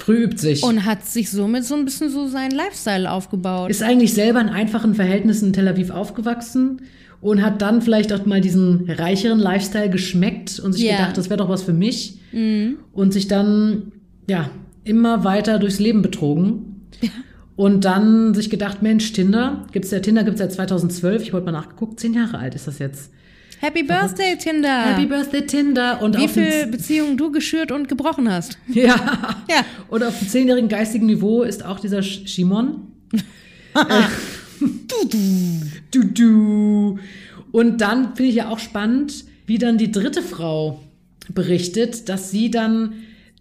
Trübt 0.00 0.38
sich. 0.38 0.62
Und 0.62 0.84
hat 0.84 1.04
sich 1.06 1.30
somit 1.30 1.64
so 1.64 1.74
ein 1.76 1.84
bisschen 1.84 2.10
so 2.10 2.26
seinen 2.26 2.52
Lifestyle 2.52 3.10
aufgebaut. 3.10 3.70
Ist 3.70 3.82
eigentlich 3.82 4.14
selber 4.14 4.40
in 4.40 4.48
einfachen 4.48 4.94
Verhältnissen 4.94 5.46
in 5.48 5.52
Tel 5.52 5.68
Aviv 5.68 5.90
aufgewachsen 5.90 6.82
und 7.20 7.42
hat 7.42 7.60
dann 7.60 7.82
vielleicht 7.82 8.12
auch 8.12 8.24
mal 8.26 8.40
diesen 8.40 8.90
reicheren 8.90 9.38
Lifestyle 9.38 9.90
geschmeckt 9.90 10.58
und 10.58 10.72
sich 10.72 10.84
Ja. 10.84 10.96
gedacht, 10.96 11.18
das 11.18 11.28
wäre 11.28 11.36
doch 11.38 11.48
was 11.48 11.62
für 11.62 11.74
mich. 11.74 12.18
Und 12.92 13.12
sich 13.12 13.28
dann, 13.28 13.92
ja, 14.28 14.50
immer 14.84 15.22
weiter 15.24 15.58
durchs 15.58 15.78
Leben 15.80 16.00
betrogen. 16.02 16.86
Und 17.56 17.84
dann 17.84 18.32
sich 18.32 18.48
gedacht, 18.48 18.80
Mensch, 18.80 19.12
Tinder, 19.12 19.66
gibt's 19.72 19.90
ja 19.90 19.98
Tinder 19.98 20.24
gibt's 20.24 20.38
seit 20.40 20.50
2012, 20.52 21.22
ich 21.22 21.32
wollte 21.34 21.44
mal 21.44 21.52
nachgeguckt, 21.52 22.00
zehn 22.00 22.14
Jahre 22.14 22.38
alt 22.38 22.54
ist 22.54 22.66
das 22.66 22.78
jetzt. 22.78 23.10
Happy 23.60 23.82
Birthday, 23.82 24.38
Tinder. 24.38 24.86
Happy 24.86 25.04
Birthday 25.04 25.46
Tinder 25.46 26.00
und 26.00 26.16
Wie 26.16 26.28
viele 26.28 26.66
Beziehungen 26.66 27.18
du 27.18 27.30
geschürt 27.30 27.70
und 27.70 27.88
gebrochen 27.88 28.30
hast. 28.30 28.56
Ja. 28.68 28.96
Ja. 29.50 29.66
Und 29.88 30.02
auf 30.02 30.18
dem 30.18 30.28
zehnjährigen 30.28 30.70
geistigen 30.70 31.06
Niveau 31.06 31.42
ist 31.42 31.62
auch 31.62 31.78
dieser 31.78 32.02
Shimon. 32.02 32.90
du, 35.90 36.04
du. 36.04 36.98
Und 37.52 37.80
dann 37.82 38.16
finde 38.16 38.30
ich 38.30 38.36
ja 38.36 38.48
auch 38.48 38.58
spannend, 38.58 39.26
wie 39.46 39.58
dann 39.58 39.76
die 39.76 39.92
dritte 39.92 40.22
Frau 40.22 40.80
berichtet, 41.28 42.08
dass 42.08 42.30
sie 42.30 42.50
dann 42.50 42.94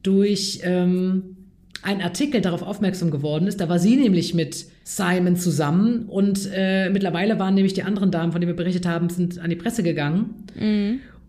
durch 0.04 0.60
ähm, 0.64 1.38
einen 1.82 2.02
Artikel 2.02 2.42
darauf 2.42 2.62
aufmerksam 2.62 3.12
geworden 3.12 3.48
ist. 3.48 3.60
Da 3.62 3.70
war 3.70 3.80
sie 3.80 3.96
nämlich 3.96 4.34
mit 4.34 4.66
Simon 4.84 5.36
zusammen 5.38 6.06
und 6.08 6.50
äh, 6.54 6.90
mittlerweile 6.90 7.40
waren 7.40 7.54
nämlich 7.56 7.74
die 7.74 7.84
anderen 7.84 8.12
Damen, 8.12 8.32
von 8.32 8.42
denen 8.42 8.52
wir 8.52 8.58
berichtet 8.58 8.86
haben, 8.86 9.10
sind 9.10 9.40
an 9.40 9.50
die 9.50 9.56
Presse 9.56 9.84
gegangen. 9.84 10.46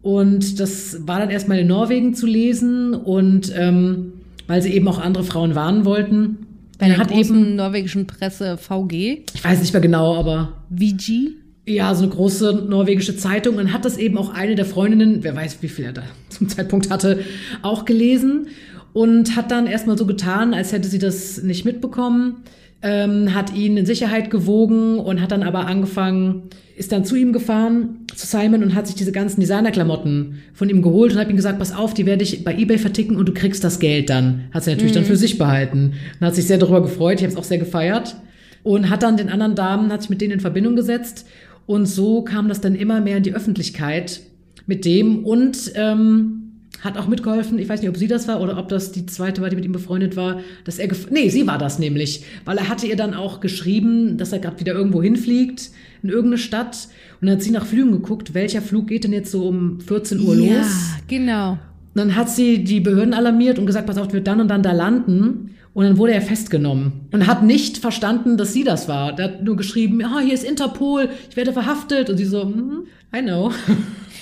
Und 0.02 0.60
das 0.60 1.06
war 1.06 1.20
dann 1.20 1.30
erstmal 1.30 1.58
in 1.58 1.66
Norwegen 1.66 2.14
zu 2.14 2.26
lesen 2.26 2.94
und 2.94 3.52
ähm, 3.56 4.12
weil 4.46 4.62
sie 4.62 4.72
eben 4.72 4.88
auch 4.88 4.98
andere 4.98 5.24
Frauen 5.24 5.54
warnen 5.54 5.84
wollten. 5.84 6.46
Bei 6.78 6.88
der 6.88 6.96
hat 6.96 7.12
eben, 7.12 7.56
norwegischen 7.56 8.06
Presse 8.06 8.56
VG, 8.56 9.24
ich 9.34 9.44
weiß 9.44 9.60
nicht 9.60 9.72
mehr 9.74 9.82
genau, 9.82 10.16
aber 10.16 10.54
VG. 10.74 11.32
ja, 11.66 11.94
so 11.94 12.04
eine 12.04 12.10
große 12.10 12.66
norwegische 12.68 13.16
Zeitung. 13.16 13.56
Und 13.56 13.72
hat 13.74 13.84
das 13.84 13.98
eben 13.98 14.16
auch 14.16 14.30
eine 14.30 14.54
der 14.54 14.64
Freundinnen, 14.64 15.22
wer 15.22 15.36
weiß, 15.36 15.58
wie 15.60 15.68
viel 15.68 15.84
er 15.84 15.92
da 15.92 16.02
zum 16.30 16.48
Zeitpunkt 16.48 16.90
hatte, 16.90 17.20
auch 17.60 17.84
gelesen. 17.84 18.48
Und 18.92 19.36
hat 19.36 19.50
dann 19.50 19.66
erstmal 19.66 19.96
so 19.96 20.06
getan, 20.06 20.54
als 20.54 20.72
hätte 20.72 20.88
sie 20.88 20.98
das 20.98 21.42
nicht 21.42 21.64
mitbekommen. 21.64 22.42
Ähm, 22.82 23.34
hat 23.34 23.54
ihn 23.54 23.76
in 23.76 23.84
Sicherheit 23.84 24.30
gewogen 24.30 24.98
und 24.98 25.20
hat 25.20 25.32
dann 25.32 25.42
aber 25.42 25.66
angefangen, 25.66 26.44
ist 26.76 26.92
dann 26.92 27.04
zu 27.04 27.14
ihm 27.14 27.34
gefahren, 27.34 28.06
zu 28.14 28.26
Simon, 28.26 28.62
und 28.62 28.74
hat 28.74 28.86
sich 28.86 28.96
diese 28.96 29.12
ganzen 29.12 29.40
Designerklamotten 29.40 30.38
von 30.54 30.70
ihm 30.70 30.80
geholt 30.80 31.12
und 31.12 31.18
hat 31.18 31.28
ihm 31.28 31.36
gesagt, 31.36 31.58
pass 31.58 31.76
auf, 31.76 31.92
die 31.92 32.06
werde 32.06 32.22
ich 32.22 32.42
bei 32.42 32.56
Ebay 32.56 32.78
verticken 32.78 33.16
und 33.16 33.28
du 33.28 33.34
kriegst 33.34 33.62
das 33.62 33.80
Geld 33.80 34.08
dann. 34.08 34.44
Hat 34.52 34.64
sie 34.64 34.70
natürlich 34.70 34.92
dann 34.92 35.04
für 35.04 35.16
sich 35.16 35.36
behalten. 35.36 35.92
Und 36.18 36.26
hat 36.26 36.34
sich 36.34 36.46
sehr 36.46 36.56
darüber 36.56 36.80
gefreut, 36.80 37.18
ich 37.18 37.24
habe 37.24 37.32
es 37.32 37.38
auch 37.38 37.44
sehr 37.44 37.58
gefeiert 37.58 38.16
und 38.62 38.88
hat 38.88 39.02
dann 39.02 39.18
den 39.18 39.28
anderen 39.28 39.54
Damen, 39.54 39.92
hat 39.92 40.00
sich 40.00 40.10
mit 40.10 40.22
denen 40.22 40.32
in 40.32 40.40
Verbindung 40.40 40.74
gesetzt 40.74 41.26
und 41.66 41.86
so 41.86 42.22
kam 42.22 42.48
das 42.48 42.60
dann 42.60 42.74
immer 42.74 43.00
mehr 43.00 43.18
in 43.18 43.22
die 43.22 43.34
Öffentlichkeit 43.34 44.22
mit 44.66 44.84
dem 44.84 45.24
und 45.24 45.72
ähm, 45.74 46.39
hat 46.82 46.96
auch 46.98 47.06
mitgeholfen, 47.08 47.58
ich 47.58 47.68
weiß 47.68 47.80
nicht, 47.80 47.90
ob 47.90 47.96
sie 47.96 48.06
das 48.08 48.26
war 48.28 48.40
oder 48.40 48.56
ob 48.58 48.68
das 48.68 48.92
die 48.92 49.06
zweite 49.06 49.42
war, 49.42 49.50
die 49.50 49.56
mit 49.56 49.64
ihm 49.64 49.72
befreundet 49.72 50.16
war, 50.16 50.40
dass 50.64 50.78
er, 50.78 50.88
gef- 50.90 51.08
nee, 51.10 51.28
sie 51.28 51.46
war 51.46 51.58
das 51.58 51.78
nämlich, 51.78 52.24
weil 52.44 52.58
er 52.58 52.68
hatte 52.68 52.86
ihr 52.86 52.96
dann 52.96 53.14
auch 53.14 53.40
geschrieben, 53.40 54.16
dass 54.16 54.32
er 54.32 54.38
gerade 54.38 54.58
wieder 54.60 54.72
irgendwo 54.74 55.02
hinfliegt, 55.02 55.70
in 56.02 56.08
irgendeine 56.08 56.38
Stadt 56.38 56.88
und 57.20 57.26
dann 57.26 57.36
hat 57.36 57.42
sie 57.42 57.50
nach 57.50 57.66
Flügen 57.66 57.92
geguckt, 57.92 58.32
welcher 58.34 58.62
Flug 58.62 58.86
geht 58.88 59.04
denn 59.04 59.12
jetzt 59.12 59.30
so 59.30 59.46
um 59.46 59.80
14 59.80 60.20
Uhr 60.20 60.34
Ja, 60.36 60.58
los? 60.58 60.66
genau. 61.08 61.52
Und 61.52 61.58
dann 61.96 62.16
hat 62.16 62.30
sie 62.30 62.62
die 62.64 62.80
Behörden 62.80 63.14
alarmiert 63.14 63.58
und 63.58 63.66
gesagt, 63.66 63.86
pass 63.86 63.98
auf, 63.98 64.12
wird 64.12 64.26
dann 64.26 64.40
und 64.40 64.48
dann 64.48 64.62
da 64.62 64.72
landen. 64.72 65.56
Und 65.72 65.84
dann 65.84 65.98
wurde 65.98 66.12
er 66.14 66.20
festgenommen 66.22 66.92
und 67.12 67.28
hat 67.28 67.44
nicht 67.44 67.78
verstanden, 67.78 68.36
dass 68.36 68.52
sie 68.52 68.64
das 68.64 68.88
war. 68.88 69.14
Der 69.14 69.26
hat 69.26 69.44
nur 69.44 69.56
geschrieben, 69.56 70.00
ja, 70.00 70.18
hier 70.18 70.34
ist 70.34 70.42
Interpol, 70.44 71.08
ich 71.30 71.36
werde 71.36 71.52
verhaftet. 71.52 72.10
Und 72.10 72.16
sie 72.16 72.24
so, 72.24 72.44
mhm, 72.44 72.86
I 73.14 73.20
know. 73.22 73.52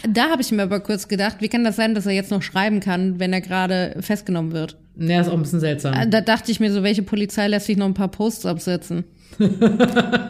Da 0.08 0.28
habe 0.30 0.42
ich 0.42 0.52
mir 0.52 0.62
aber 0.62 0.78
kurz 0.78 1.08
gedacht, 1.08 1.38
wie 1.40 1.48
kann 1.48 1.64
das 1.64 1.74
sein, 1.74 1.92
dass 1.92 2.06
er 2.06 2.12
jetzt 2.12 2.30
noch 2.30 2.40
schreiben 2.42 2.78
kann, 2.78 3.18
wenn 3.18 3.32
er 3.32 3.40
gerade 3.40 3.96
festgenommen 4.00 4.52
wird? 4.52 4.76
Ja, 4.96 5.20
ist 5.20 5.26
auch 5.28 5.32
ein 5.32 5.42
bisschen 5.42 5.58
seltsam. 5.58 6.08
Da 6.10 6.20
dachte 6.20 6.52
ich 6.52 6.60
mir 6.60 6.70
so, 6.72 6.84
welche 6.84 7.02
Polizei 7.02 7.48
lässt 7.48 7.66
sich 7.66 7.76
noch 7.76 7.86
ein 7.86 7.94
paar 7.94 8.06
Posts 8.08 8.46
absetzen? 8.46 9.02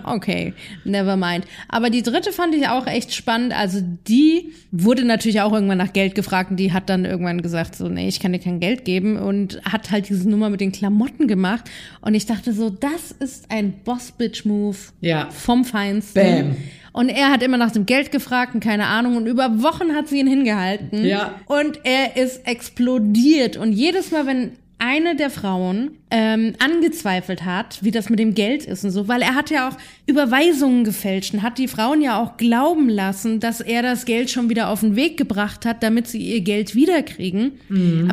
Okay, 0.04 0.54
never 0.84 1.16
mind. 1.16 1.44
Aber 1.68 1.90
die 1.90 2.02
dritte 2.02 2.33
fand 2.33 2.54
ich 2.54 2.66
auch 2.68 2.87
echt 2.87 3.14
spannend. 3.14 3.52
Also 3.54 3.80
die 4.09 4.52
wurde 4.72 5.04
natürlich 5.04 5.40
auch 5.42 5.52
irgendwann 5.52 5.78
nach 5.78 5.92
Geld 5.92 6.14
gefragt 6.14 6.50
und 6.50 6.56
die 6.56 6.72
hat 6.72 6.88
dann 6.88 7.04
irgendwann 7.04 7.42
gesagt, 7.42 7.74
so, 7.76 7.88
nee, 7.88 8.09
ich 8.09 8.18
kann 8.20 8.33
dir 8.33 8.38
kein 8.38 8.59
Geld 8.59 8.85
geben 8.87 9.18
und 9.18 9.61
hat 9.70 9.90
halt 9.90 10.09
diese 10.09 10.28
Nummer 10.28 10.48
mit 10.48 10.61
den 10.62 10.72
Klamotten 10.72 11.28
gemacht. 11.28 11.64
Und 12.00 12.14
ich 12.14 12.24
dachte 12.24 12.54
so, 12.54 12.70
das 12.70 13.12
ist 13.12 13.50
ein 13.50 13.74
Boss-Bitch-Move 13.85 14.76
Ja. 15.02 15.28
vom 15.30 15.64
Feinsten. 15.66 16.22
Bam. 16.22 16.56
Und 16.92 17.09
er 17.09 17.31
hat 17.31 17.42
immer 17.42 17.57
nach 17.57 17.70
dem 17.70 17.87
Geld 17.87 18.12
gefragt 18.12 18.55
und 18.55 18.61
keine 18.61 18.87
Ahnung. 18.87 19.16
Und 19.16 19.27
über 19.27 19.62
Wochen 19.62 19.94
hat 19.94 20.09
sie 20.09 20.20
ihn 20.20 20.27
hingehalten. 20.27 21.05
Ja. 21.05 21.35
Und 21.46 21.81
er 21.85 22.16
ist 22.16 22.46
explodiert. 22.46 23.57
Und 23.57 23.72
jedes 23.72 24.11
Mal, 24.11 24.27
wenn 24.27 24.53
eine 24.80 25.16
der 25.16 25.28
Frauen 25.28 25.90
ähm, 26.10 26.54
angezweifelt 26.58 27.44
hat, 27.44 27.82
wie 27.82 27.90
das 27.90 28.08
mit 28.10 28.20
dem 28.20 28.34
Geld 28.34 28.64
ist 28.64 28.84
und 28.84 28.92
so, 28.92 29.08
weil 29.08 29.22
er 29.22 29.34
hat 29.34 29.50
ja 29.50 29.68
auch 29.68 29.76
Überweisungen 30.06 30.84
gefälscht 30.84 31.34
und 31.34 31.42
hat 31.42 31.58
die 31.58 31.66
Frauen 31.66 32.00
ja 32.00 32.22
auch 32.22 32.36
glauben 32.36 32.88
lassen, 32.88 33.40
dass 33.40 33.60
er 33.60 33.82
das 33.82 34.04
Geld 34.04 34.30
schon 34.30 34.48
wieder 34.48 34.68
auf 34.68 34.80
den 34.80 34.94
Weg 34.94 35.16
gebracht 35.16 35.66
hat, 35.66 35.82
damit 35.82 36.06
sie 36.06 36.20
ihr 36.20 36.40
Geld 36.42 36.76
wiederkriegen, 36.76 37.52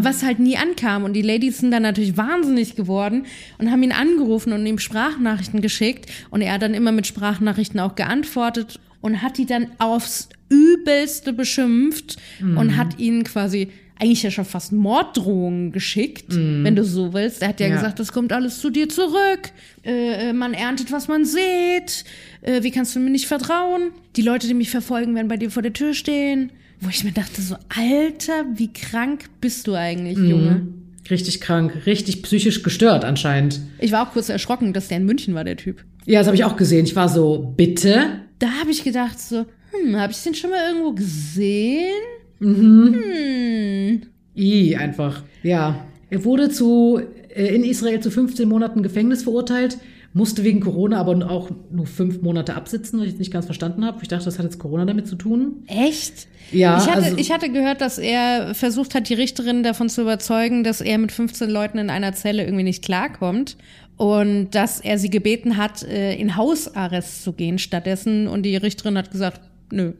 was 0.02 0.24
halt 0.24 0.40
nie 0.40 0.58
ankam. 0.58 1.04
Und 1.04 1.14
die 1.14 1.22
Ladies 1.22 1.60
sind 1.60 1.72
dann 1.72 1.84
natürlich 1.84 2.18
wahnsinnig 2.18 2.76
geworden 2.76 3.26
und 3.60 3.70
haben 3.72 3.84
ihn 3.84 3.92
angerufen 3.92 4.52
und 4.52 4.66
ihm 4.66 4.80
Sprachnachrichten 4.80 5.62
geschickt 5.62 6.12
und 6.32 6.42
er 6.42 6.54
hat 6.54 6.64
dann 6.64 6.74
immer 6.74 6.92
mit 6.92 7.06
Sprachnachrichten 7.06 7.80
auch 7.80 7.96
geantwortet 7.96 8.80
und 9.02 9.22
hat 9.22 9.38
die 9.38 9.46
dann 9.46 9.68
aufs 9.78 10.30
Übelste 10.50 11.32
beschimpft 11.32 12.18
und 12.58 12.76
hat 12.78 12.98
ihnen 13.00 13.24
quasi 13.24 13.70
eigentlich 14.00 14.24
ja 14.24 14.32
schon 14.32 14.46
fast 14.46 14.72
Morddrohungen 14.74 15.72
geschickt, 15.72 16.26
wenn 16.30 16.76
du 16.76 16.84
so 16.84 17.14
willst. 17.14 17.42
Er 17.42 17.50
hat 17.50 17.60
ja, 17.60 17.68
Ja. 17.68 17.76
gesagt, 17.76 18.00
das 18.00 18.12
kommt 18.12 18.34
alles 18.34 18.60
zu 18.60 18.70
dir 18.70 18.90
zurück. 18.90 19.52
Äh, 19.86 20.30
äh, 20.30 20.34
man 20.34 20.54
erntet, 20.54 20.92
was 20.92 21.08
man 21.08 21.24
sieht. 21.26 22.04
Äh, 22.42 22.64
wie 22.64 22.72
kannst 22.72 22.96
du 22.96 23.00
mir 23.00 23.10
nicht 23.10 23.28
vertrauen? 23.28 23.92
Die 24.16 24.22
Leute, 24.22 24.48
die 24.48 24.54
mich 24.54 24.70
verfolgen, 24.70 25.16
werden 25.16 25.28
bei 25.30 25.38
dir 25.38 25.50
vor 25.50 25.64
der 25.64 25.74
Tür 25.74 25.94
stehen. 25.94 26.52
Wo 26.82 26.90
ich 26.90 27.04
mir 27.06 27.14
dachte, 27.14 27.42
so, 27.42 27.56
Alter, 27.70 28.46
wie 28.56 28.72
krank 28.74 29.26
bist 29.40 29.66
du 29.68 29.76
eigentlich, 29.76 30.18
Junge? 30.18 30.68
Richtig 31.10 31.40
krank, 31.40 31.86
richtig 31.86 32.22
psychisch 32.24 32.64
gestört 32.64 33.06
anscheinend. 33.06 33.62
Ich 33.80 33.92
war 33.94 34.06
auch 34.08 34.12
kurz 34.12 34.28
erschrocken, 34.28 34.74
dass 34.74 34.90
der 34.90 34.98
in 34.98 35.06
München 35.06 35.36
war, 35.36 35.44
der 35.46 35.56
Typ. 35.56 35.84
Ja, 36.06 36.20
das 36.20 36.28
habe 36.28 36.36
ich 36.36 36.44
auch 36.44 36.58
gesehen. 36.58 36.86
Ich 36.86 36.96
war 36.96 37.08
so, 37.08 37.54
bitte? 37.56 38.20
Da 38.40 38.48
habe 38.60 38.72
ich 38.72 38.84
gedacht, 38.84 39.20
so, 39.20 39.46
hm, 39.72 39.96
habe 39.96 40.12
ich 40.12 40.22
den 40.22 40.36
schon 40.36 40.50
mal 40.50 40.68
irgendwo 40.68 40.92
gesehen? 40.94 41.94
Hm. 42.40 44.02
I, 44.36 44.76
einfach. 44.76 45.24
Ja. 45.44 45.86
Er 46.10 46.24
wurde 46.26 46.50
zu, 46.50 47.00
äh, 47.34 47.56
in 47.56 47.64
Israel 47.64 48.00
zu 48.02 48.12
15 48.12 48.48
Monaten 48.48 48.84
Gefängnis 48.84 49.24
verurteilt, 49.24 49.78
musste 50.14 50.44
wegen 50.46 50.62
Corona 50.62 50.98
aber 51.00 51.30
auch 51.30 51.50
nur 51.72 51.88
fünf 51.88 52.22
Monate 52.22 52.56
absitzen, 52.56 53.00
was 53.02 53.08
ich 53.08 53.20
nicht 53.20 53.34
ganz 53.34 53.46
verstanden 53.46 53.84
habe. 53.84 54.00
Ich 54.02 54.08
dachte, 54.08 54.26
das 54.26 54.38
hat 54.38 54.46
jetzt 54.46 54.60
Corona 54.60 54.86
damit 54.86 55.08
zu 55.08 55.16
tun. 55.18 55.64
Echt? 55.68 56.28
Ja, 56.52 56.78
ich, 56.78 56.88
hatte, 56.90 57.04
also- 57.04 57.18
ich 57.18 57.32
hatte 57.32 57.52
gehört, 57.52 57.82
dass 57.82 57.98
er 57.98 58.54
versucht 58.56 58.96
hat, 58.96 59.10
die 59.10 59.14
Richterin 59.14 59.64
davon 59.64 59.90
zu 59.90 60.02
überzeugen, 60.04 60.64
dass 60.64 60.80
er 60.80 60.98
mit 61.00 61.12
15 61.12 61.50
Leuten 61.50 61.80
in 61.80 61.90
einer 61.90 62.14
Zelle 62.14 62.44
irgendwie 62.46 62.64
nicht 62.64 62.84
klarkommt 62.84 63.58
und 63.98 64.52
dass 64.52 64.80
er 64.80 64.98
sie 65.00 65.10
gebeten 65.10 65.58
hat, 65.58 65.84
äh, 65.84 66.16
in 66.16 66.38
Hausarrest 66.38 67.24
zu 67.24 67.34
gehen 67.34 67.58
stattdessen. 67.58 68.28
Und 68.28 68.44
die 68.44 68.56
Richterin 68.56 68.98
hat 68.98 69.12
gesagt, 69.12 69.42
nö. 69.72 69.94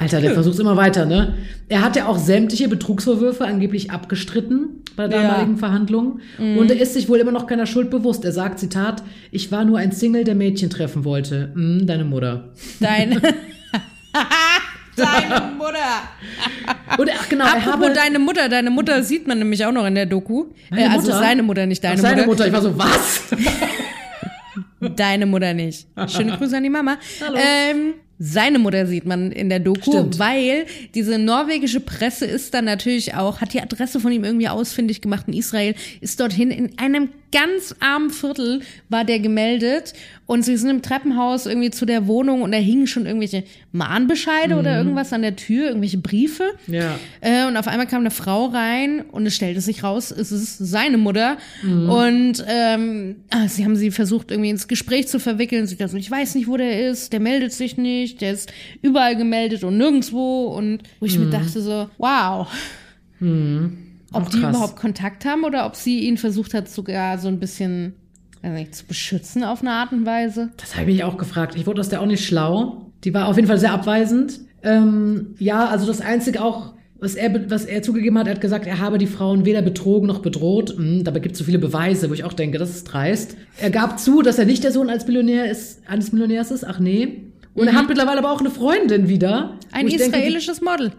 Alter, 0.00 0.20
der 0.20 0.32
versucht 0.32 0.60
immer 0.60 0.76
weiter, 0.76 1.06
ne? 1.06 1.34
Er 1.68 1.82
hat 1.82 1.96
ja 1.96 2.06
auch 2.06 2.18
sämtliche 2.18 2.68
Betrugsvorwürfe 2.68 3.44
angeblich 3.44 3.90
abgestritten 3.90 4.84
bei 4.94 5.08
der 5.08 5.18
Ja. 5.18 5.24
Mhm. 5.24 5.28
damaligen 5.28 5.56
Verhandlung. 5.58 6.20
Und 6.38 6.70
er 6.70 6.80
ist 6.80 6.94
sich 6.94 7.08
wohl 7.08 7.18
immer 7.18 7.32
noch 7.32 7.46
keiner 7.48 7.66
Schuld 7.66 7.90
bewusst. 7.90 8.24
Er 8.24 8.30
sagt, 8.32 8.60
Zitat, 8.60 9.02
ich 9.32 9.50
war 9.50 9.64
nur 9.64 9.78
ein 9.78 9.90
Single, 9.90 10.22
der 10.22 10.36
Mädchen 10.36 10.70
treffen 10.70 11.04
wollte. 11.04 11.50
Hm, 11.52 11.84
deine 11.86 12.04
Mutter. 12.04 12.50
Deine, 12.78 13.20
deine 14.96 15.52
Mutter. 15.56 15.78
Und 16.96 17.10
ach 17.12 17.28
genau, 17.28 17.44
Apropos 17.46 17.72
habe... 17.72 17.92
deine 17.92 18.18
Mutter. 18.20 18.48
Deine 18.48 18.70
Mutter 18.70 19.02
sieht 19.02 19.26
man 19.26 19.38
nämlich 19.38 19.64
auch 19.66 19.72
noch 19.72 19.86
in 19.86 19.96
der 19.96 20.06
Doku. 20.06 20.46
Äh, 20.70 20.84
also 20.84 21.06
Mutter? 21.08 21.18
seine 21.18 21.42
Mutter, 21.42 21.66
nicht 21.66 21.82
deine 21.82 21.96
Ach, 21.96 22.00
seine 22.00 22.24
Mutter. 22.24 22.44
Mutter. 22.44 22.46
Ich 22.46 22.52
war 22.52 22.62
so, 22.62 22.78
was? 22.78 23.22
Deine 24.96 25.26
Mutter 25.26 25.54
nicht. 25.54 25.88
Schöne 26.06 26.36
Grüße 26.36 26.56
an 26.56 26.62
die 26.62 26.70
Mama. 26.70 26.98
Ähm, 27.36 27.94
seine 28.18 28.58
Mutter 28.58 28.86
sieht 28.86 29.06
man 29.06 29.30
in 29.30 29.48
der 29.48 29.60
Doku, 29.60 29.92
Stimmt. 29.92 30.18
weil 30.18 30.66
diese 30.94 31.18
norwegische 31.18 31.80
Presse 31.80 32.26
ist 32.26 32.54
dann 32.54 32.64
natürlich 32.64 33.14
auch, 33.14 33.40
hat 33.40 33.52
die 33.52 33.60
Adresse 33.60 34.00
von 34.00 34.10
ihm 34.10 34.24
irgendwie 34.24 34.48
ausfindig 34.48 35.00
gemacht 35.00 35.24
in 35.28 35.34
Israel, 35.34 35.74
ist 36.00 36.18
dorthin 36.20 36.50
in 36.50 36.78
einem 36.78 37.10
ganz 37.30 37.74
armen 37.80 38.10
Viertel 38.10 38.62
war 38.88 39.04
der 39.04 39.18
gemeldet 39.18 39.92
und 40.26 40.44
sie 40.44 40.56
sind 40.56 40.70
im 40.70 40.82
Treppenhaus 40.82 41.46
irgendwie 41.46 41.70
zu 41.70 41.84
der 41.84 42.06
Wohnung 42.06 42.42
und 42.42 42.52
da 42.52 42.58
hingen 42.58 42.86
schon 42.86 43.06
irgendwelche 43.06 43.44
Mahnbescheide 43.72 44.56
oder 44.56 44.78
irgendwas 44.78 45.12
an 45.12 45.22
der 45.22 45.36
Tür, 45.36 45.68
irgendwelche 45.68 45.98
Briefe. 45.98 46.44
Ja. 46.66 46.98
Äh, 47.20 47.46
und 47.46 47.56
auf 47.56 47.68
einmal 47.68 47.86
kam 47.86 48.00
eine 48.00 48.10
Frau 48.10 48.46
rein 48.46 49.02
und 49.10 49.26
es 49.26 49.34
stellte 49.34 49.60
sich 49.60 49.84
raus, 49.84 50.10
es 50.10 50.32
ist 50.32 50.58
seine 50.58 50.96
Mutter. 50.96 51.36
Und 51.62 52.44
ähm, 52.46 53.16
ah, 53.30 53.48
sie 53.48 53.64
haben 53.64 53.76
sie 53.76 53.90
versucht, 53.90 54.30
irgendwie 54.30 54.50
ins 54.50 54.68
Gespräch 54.68 55.08
zu 55.08 55.20
verwickeln. 55.20 55.66
Sie 55.66 55.76
dachte, 55.76 55.92
so, 55.92 55.96
ich 55.98 56.10
weiß 56.10 56.34
nicht, 56.34 56.48
wo 56.48 56.56
der 56.56 56.88
ist, 56.88 57.12
der 57.12 57.20
meldet 57.20 57.52
sich 57.52 57.76
nicht, 57.76 58.07
der 58.16 58.32
ist 58.32 58.52
überall 58.82 59.16
gemeldet 59.16 59.64
und 59.64 59.76
nirgendwo. 59.76 60.46
Und 60.46 60.82
wo 61.00 61.06
ich 61.06 61.18
mir 61.18 61.30
dachte 61.30 61.60
so, 61.60 61.88
wow. 61.98 62.48
Ob 63.20 64.22
Auch 64.22 64.28
die 64.30 64.40
krass. 64.40 64.50
überhaupt 64.54 64.76
Kontakt 64.76 65.24
haben 65.24 65.44
oder 65.44 65.66
ob 65.66 65.76
sie 65.76 66.00
ihn 66.00 66.16
versucht 66.16 66.54
hat, 66.54 66.68
sogar 66.68 67.18
so 67.18 67.28
ein 67.28 67.38
bisschen 67.38 67.94
nicht, 68.42 68.74
zu 68.74 68.86
beschützen 68.86 69.44
auf 69.44 69.60
eine 69.60 69.72
Art 69.72 69.92
und 69.92 70.06
Weise. 70.06 70.50
Das 70.56 70.74
habe 70.76 70.90
ich 70.90 70.96
mich 70.96 71.04
auch 71.04 71.18
gefragt. 71.18 71.56
Ich 71.56 71.66
wurde 71.66 71.80
aus 71.80 71.88
der 71.88 72.00
auch 72.00 72.06
nicht 72.06 72.24
schlau. 72.24 72.92
Die 73.04 73.12
war 73.12 73.28
auf 73.28 73.36
jeden 73.36 73.48
Fall 73.48 73.58
sehr 73.58 73.72
abweisend. 73.72 74.40
Ähm, 74.62 75.34
ja, 75.38 75.66
also 75.66 75.86
das 75.86 76.00
Einzige 76.00 76.42
auch, 76.42 76.74
was 77.00 77.14
er, 77.14 77.50
was 77.50 77.64
er 77.64 77.82
zugegeben 77.82 78.18
hat, 78.18 78.26
er 78.26 78.34
hat 78.34 78.40
gesagt, 78.40 78.66
er 78.66 78.80
habe 78.80 78.98
die 78.98 79.06
Frauen 79.06 79.44
weder 79.44 79.62
betrogen 79.62 80.08
noch 80.08 80.20
bedroht. 80.20 80.76
Hm, 80.76 81.04
dabei 81.04 81.20
gibt 81.20 81.34
es 81.34 81.38
so 81.38 81.44
viele 81.44 81.58
Beweise, 81.58 82.10
wo 82.10 82.14
ich 82.14 82.24
auch 82.24 82.32
denke, 82.32 82.58
das 82.58 82.70
ist 82.70 82.84
dreist. 82.84 83.36
Er 83.60 83.70
gab 83.70 83.98
zu, 84.00 84.22
dass 84.22 84.38
er 84.38 84.46
nicht 84.46 84.64
der 84.64 84.72
Sohn 84.72 84.90
als 84.90 85.06
Millionär 85.06 85.50
ist, 85.50 85.80
eines 85.88 86.12
Millionärs 86.12 86.50
ist. 86.50 86.64
Ach 86.64 86.80
nee. 86.80 87.24
Und 87.58 87.68
er 87.68 87.74
hat 87.74 87.88
mittlerweile 87.88 88.18
aber 88.18 88.32
auch 88.32 88.40
eine 88.40 88.50
Freundin 88.50 89.08
wieder. 89.08 89.56
Ein 89.72 89.86
ich 89.88 89.96
denke, 89.96 90.16
israelisches 90.16 90.60
Model. 90.60 90.92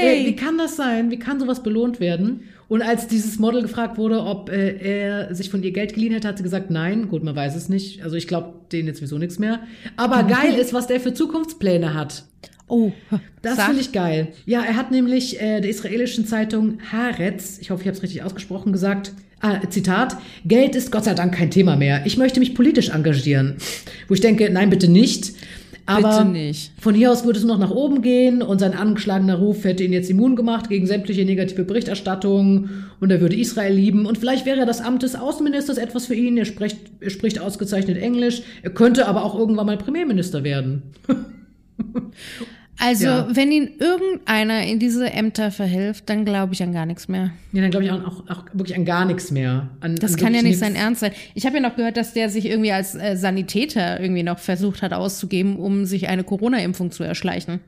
Ey, 0.00 0.18
Yay! 0.22 0.26
wie 0.26 0.36
kann 0.36 0.58
das 0.58 0.76
sein? 0.76 1.10
Wie 1.10 1.18
kann 1.18 1.40
sowas 1.40 1.62
belohnt 1.62 2.00
werden? 2.00 2.42
Und 2.68 2.82
als 2.82 3.06
dieses 3.08 3.38
Model 3.38 3.62
gefragt 3.62 3.98
wurde, 3.98 4.22
ob 4.22 4.50
äh, 4.50 4.76
er 4.78 5.34
sich 5.34 5.50
von 5.50 5.62
ihr 5.62 5.70
Geld 5.72 5.94
geliehen 5.94 6.12
hätte, 6.12 6.28
hat 6.28 6.38
sie 6.38 6.42
gesagt, 6.42 6.70
nein. 6.70 7.08
Gut, 7.08 7.22
man 7.22 7.36
weiß 7.36 7.54
es 7.56 7.68
nicht. 7.68 8.02
Also 8.02 8.16
ich 8.16 8.26
glaube 8.26 8.54
denen 8.72 8.88
jetzt 8.88 8.98
sowieso 8.98 9.18
nichts 9.18 9.38
mehr. 9.38 9.60
Aber 9.96 10.22
geil 10.22 10.54
ist, 10.54 10.72
was 10.72 10.86
der 10.86 10.98
für 11.00 11.12
Zukunftspläne 11.12 11.94
hat. 11.94 12.24
oh, 12.66 12.92
Das 13.42 13.62
finde 13.62 13.80
ich 13.80 13.92
geil. 13.92 14.28
Ja, 14.46 14.62
er 14.62 14.76
hat 14.76 14.90
nämlich 14.90 15.40
äh, 15.40 15.60
der 15.60 15.70
israelischen 15.70 16.26
Zeitung 16.26 16.78
Haaretz, 16.90 17.58
ich 17.60 17.70
hoffe, 17.70 17.82
ich 17.82 17.86
habe 17.88 17.96
es 17.96 18.02
richtig 18.02 18.22
ausgesprochen, 18.22 18.72
gesagt, 18.72 19.12
ah, 19.40 19.60
Zitat, 19.68 20.16
Geld 20.46 20.74
ist 20.74 20.90
Gott 20.90 21.04
sei 21.04 21.12
Dank 21.14 21.34
kein 21.34 21.50
Thema 21.50 21.76
mehr. 21.76 22.02
Ich 22.06 22.16
möchte 22.16 22.40
mich 22.40 22.54
politisch 22.54 22.88
engagieren. 22.88 23.56
Wo 24.08 24.14
ich 24.14 24.20
denke, 24.22 24.48
nein, 24.50 24.70
bitte 24.70 24.88
nicht. 24.88 25.34
Aber 25.86 26.18
Bitte 26.18 26.30
nicht. 26.30 26.72
von 26.80 26.94
hier 26.94 27.12
aus 27.12 27.24
würde 27.24 27.38
es 27.38 27.44
noch 27.44 27.58
nach 27.58 27.70
oben 27.70 28.00
gehen 28.00 28.40
und 28.40 28.58
sein 28.58 28.72
angeschlagener 28.72 29.36
Ruf 29.36 29.64
hätte 29.64 29.84
ihn 29.84 29.92
jetzt 29.92 30.08
immun 30.08 30.34
gemacht 30.34 30.70
gegen 30.70 30.86
sämtliche 30.86 31.26
negative 31.26 31.64
Berichterstattung 31.64 32.70
und 33.00 33.10
er 33.10 33.20
würde 33.20 33.36
Israel 33.36 33.74
lieben 33.74 34.06
und 34.06 34.16
vielleicht 34.16 34.46
wäre 34.46 34.64
das 34.64 34.80
Amt 34.80 35.02
des 35.02 35.14
Außenministers 35.14 35.76
etwas 35.76 36.06
für 36.06 36.14
ihn. 36.14 36.38
Er 36.38 36.46
spricht, 36.46 36.78
er 37.00 37.10
spricht 37.10 37.38
ausgezeichnet 37.38 37.98
Englisch. 37.98 38.42
Er 38.62 38.70
könnte 38.70 39.06
aber 39.06 39.24
auch 39.24 39.38
irgendwann 39.38 39.66
mal 39.66 39.76
Premierminister 39.76 40.42
werden. 40.42 40.82
Also, 42.78 43.06
Ja. 43.06 43.28
wenn 43.30 43.52
ihn 43.52 43.70
irgendeiner 43.78 44.64
in 44.64 44.78
diese 44.78 45.10
Ämter 45.12 45.50
verhilft, 45.50 46.08
dann 46.10 46.24
glaube 46.24 46.54
ich 46.54 46.62
an 46.62 46.72
gar 46.72 46.86
nichts 46.86 47.06
mehr. 47.08 47.30
Ja, 47.52 47.62
dann 47.62 47.70
glaube 47.70 47.86
ich 47.86 47.92
auch, 47.92 48.04
auch, 48.04 48.28
auch 48.28 48.44
wirklich 48.52 48.76
an 48.76 48.84
gar 48.84 49.04
nichts 49.04 49.30
mehr. 49.30 49.68
An, 49.80 49.96
Das 49.96 50.14
an 50.14 50.20
kann 50.20 50.34
ja 50.34 50.42
nicht 50.42 50.58
sein. 50.58 50.74
Ernst 50.74 51.00
sein. 51.00 51.12
Ich 51.34 51.46
habe 51.46 51.56
ja 51.56 51.62
noch 51.62 51.76
gehört, 51.76 51.96
dass 51.96 52.12
der 52.14 52.28
sich 52.30 52.46
irgendwie 52.46 52.72
als 52.72 52.94
äh, 52.94 53.16
Sanitäter 53.16 54.00
irgendwie 54.00 54.22
noch 54.24 54.38
versucht 54.38 54.82
hat 54.82 54.92
auszugeben, 54.92 55.56
um 55.56 55.84
sich 55.84 56.08
eine 56.08 56.24
Corona-Impfung 56.24 56.90
zu 56.90 57.04
erschleichen. 57.04 57.60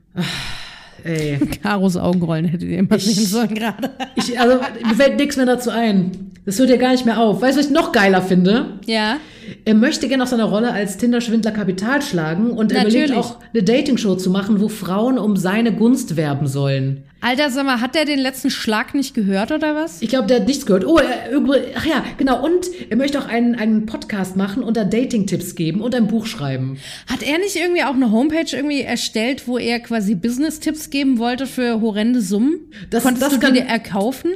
Ey. 1.05 1.39
Karos 1.63 1.97
Augenrollen 1.97 2.47
hättet 2.47 2.69
ihr 2.69 2.79
immer 2.79 2.99
sehen 2.99 3.27
sollen 3.27 3.55
gerade. 3.55 3.91
Also, 4.39 4.61
mir 4.85 4.95
fällt 4.95 5.19
nichts 5.19 5.37
mehr 5.37 5.47
dazu 5.47 5.71
ein. 5.71 6.33
Das 6.45 6.59
hört 6.59 6.71
ja 6.71 6.77
gar 6.77 6.93
nicht 6.93 7.07
mehr 7.07 7.19
auf. 7.21 7.41
Weißt 7.43 7.57
du, 7.57 7.61
was 7.61 7.67
ich 7.67 7.73
noch 7.73 7.93
geiler 7.93 8.23
finde? 8.23 8.79
Ja. 8.87 9.19
Er 9.67 9.75
möchte 9.75 10.07
gerne 10.07 10.23
aus 10.23 10.31
seiner 10.31 10.45
Rolle 10.45 10.73
als 10.73 10.97
Tinder-Schwindler 10.97 11.51
Kapital 11.51 12.01
schlagen 12.01 12.53
und 12.53 12.71
er 12.71 12.83
überlegt 12.83 13.09
Natürlich. 13.11 13.17
auch, 13.27 13.39
eine 13.53 13.65
Dating-Show 13.65 14.15
zu 14.15 14.31
machen, 14.31 14.61
wo 14.61 14.69
Frauen 14.69 15.19
um 15.19 15.37
seine 15.37 15.73
Gunst 15.73 16.17
werben 16.17 16.47
sollen. 16.47 17.03
Alter, 17.21 17.51
sag 17.51 17.67
mal, 17.67 17.81
hat 17.81 17.97
der 17.97 18.05
den 18.05 18.21
letzten 18.21 18.51
Schlag 18.51 18.95
nicht 18.95 19.13
gehört 19.13 19.51
oder 19.51 19.75
was? 19.75 20.01
Ich 20.03 20.09
glaube, 20.09 20.29
der 20.29 20.39
hat 20.39 20.47
nichts 20.47 20.67
gehört. 20.67 20.87
Oh, 20.87 20.99
er, 20.99 21.41
ach 21.77 21.85
ja, 21.85 22.05
genau. 22.17 22.45
Und 22.45 22.67
er 22.91 22.97
möchte 22.97 23.19
auch 23.19 23.27
einen, 23.27 23.57
einen 23.57 23.87
Podcast 23.87 24.37
machen 24.37 24.63
und 24.63 24.77
da 24.77 24.85
Dating-Tipps 24.85 25.57
geben 25.57 25.81
und 25.81 25.97
ein 25.97 26.07
Buch 26.07 26.27
schreiben. 26.27 26.79
Hat 27.11 27.25
er 27.25 27.39
nicht 27.39 27.57
irgendwie 27.57 27.83
auch 27.83 27.95
eine 27.95 28.13
Homepage 28.13 28.47
irgendwie 28.57 28.83
erstellt, 28.83 29.49
wo 29.49 29.59
er 29.59 29.81
quasi 29.81 30.15
Business-Tipps 30.15 30.91
geben 30.91 31.19
wollte 31.19 31.47
für 31.49 31.81
horrende 31.81 32.21
Summen? 32.21 32.61
Das- 32.91 33.03
Konntest 33.03 33.27
das 33.27 33.33
du 33.35 33.41
kann- 33.41 33.55
die 33.55 33.61
erkaufen? 33.61 34.31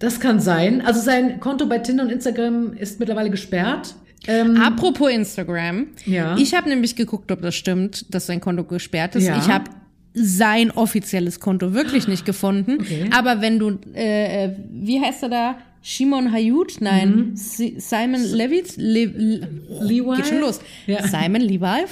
Das 0.00 0.18
kann 0.18 0.40
sein. 0.40 0.80
Also 0.84 1.00
sein 1.00 1.38
Konto 1.38 1.66
bei 1.66 1.78
Tinder 1.78 2.02
und 2.02 2.10
Instagram 2.10 2.72
ist 2.72 2.98
mittlerweile 2.98 3.30
gesperrt. 3.30 3.94
Ähm, 4.26 4.56
Apropos 4.56 5.10
Instagram. 5.10 5.86
Ja. 6.06 6.36
Ich 6.36 6.54
habe 6.54 6.68
nämlich 6.68 6.94
geguckt, 6.96 7.30
ob 7.32 7.42
das 7.42 7.54
stimmt, 7.54 8.12
dass 8.14 8.26
sein 8.26 8.40
Konto 8.40 8.64
gesperrt 8.64 9.16
ist. 9.16 9.26
Ja. 9.26 9.38
Ich 9.38 9.48
habe 9.48 9.64
sein 10.14 10.70
offizielles 10.70 11.40
Konto 11.40 11.72
wirklich 11.74 12.06
nicht 12.06 12.24
gefunden. 12.26 12.78
Okay. 12.80 13.08
Aber 13.16 13.40
wenn 13.40 13.58
du, 13.58 13.78
äh, 13.94 14.44
äh, 14.44 14.56
wie 14.70 15.00
heißt 15.00 15.22
er 15.24 15.28
da? 15.30 15.54
Shimon 15.84 16.30
Hayut? 16.32 16.76
Nein. 16.80 17.10
Mhm. 17.30 17.36
Si- 17.36 17.74
Simon 17.78 18.22
Levitz? 18.22 18.76
Le 18.76 19.06
Le 19.06 19.48
Levi? 19.80 20.16
Geht 20.16 20.26
schon 20.28 20.40
los. 20.40 20.60
Ja. 20.86 21.06
Simon 21.06 21.40
Levi. 21.40 21.84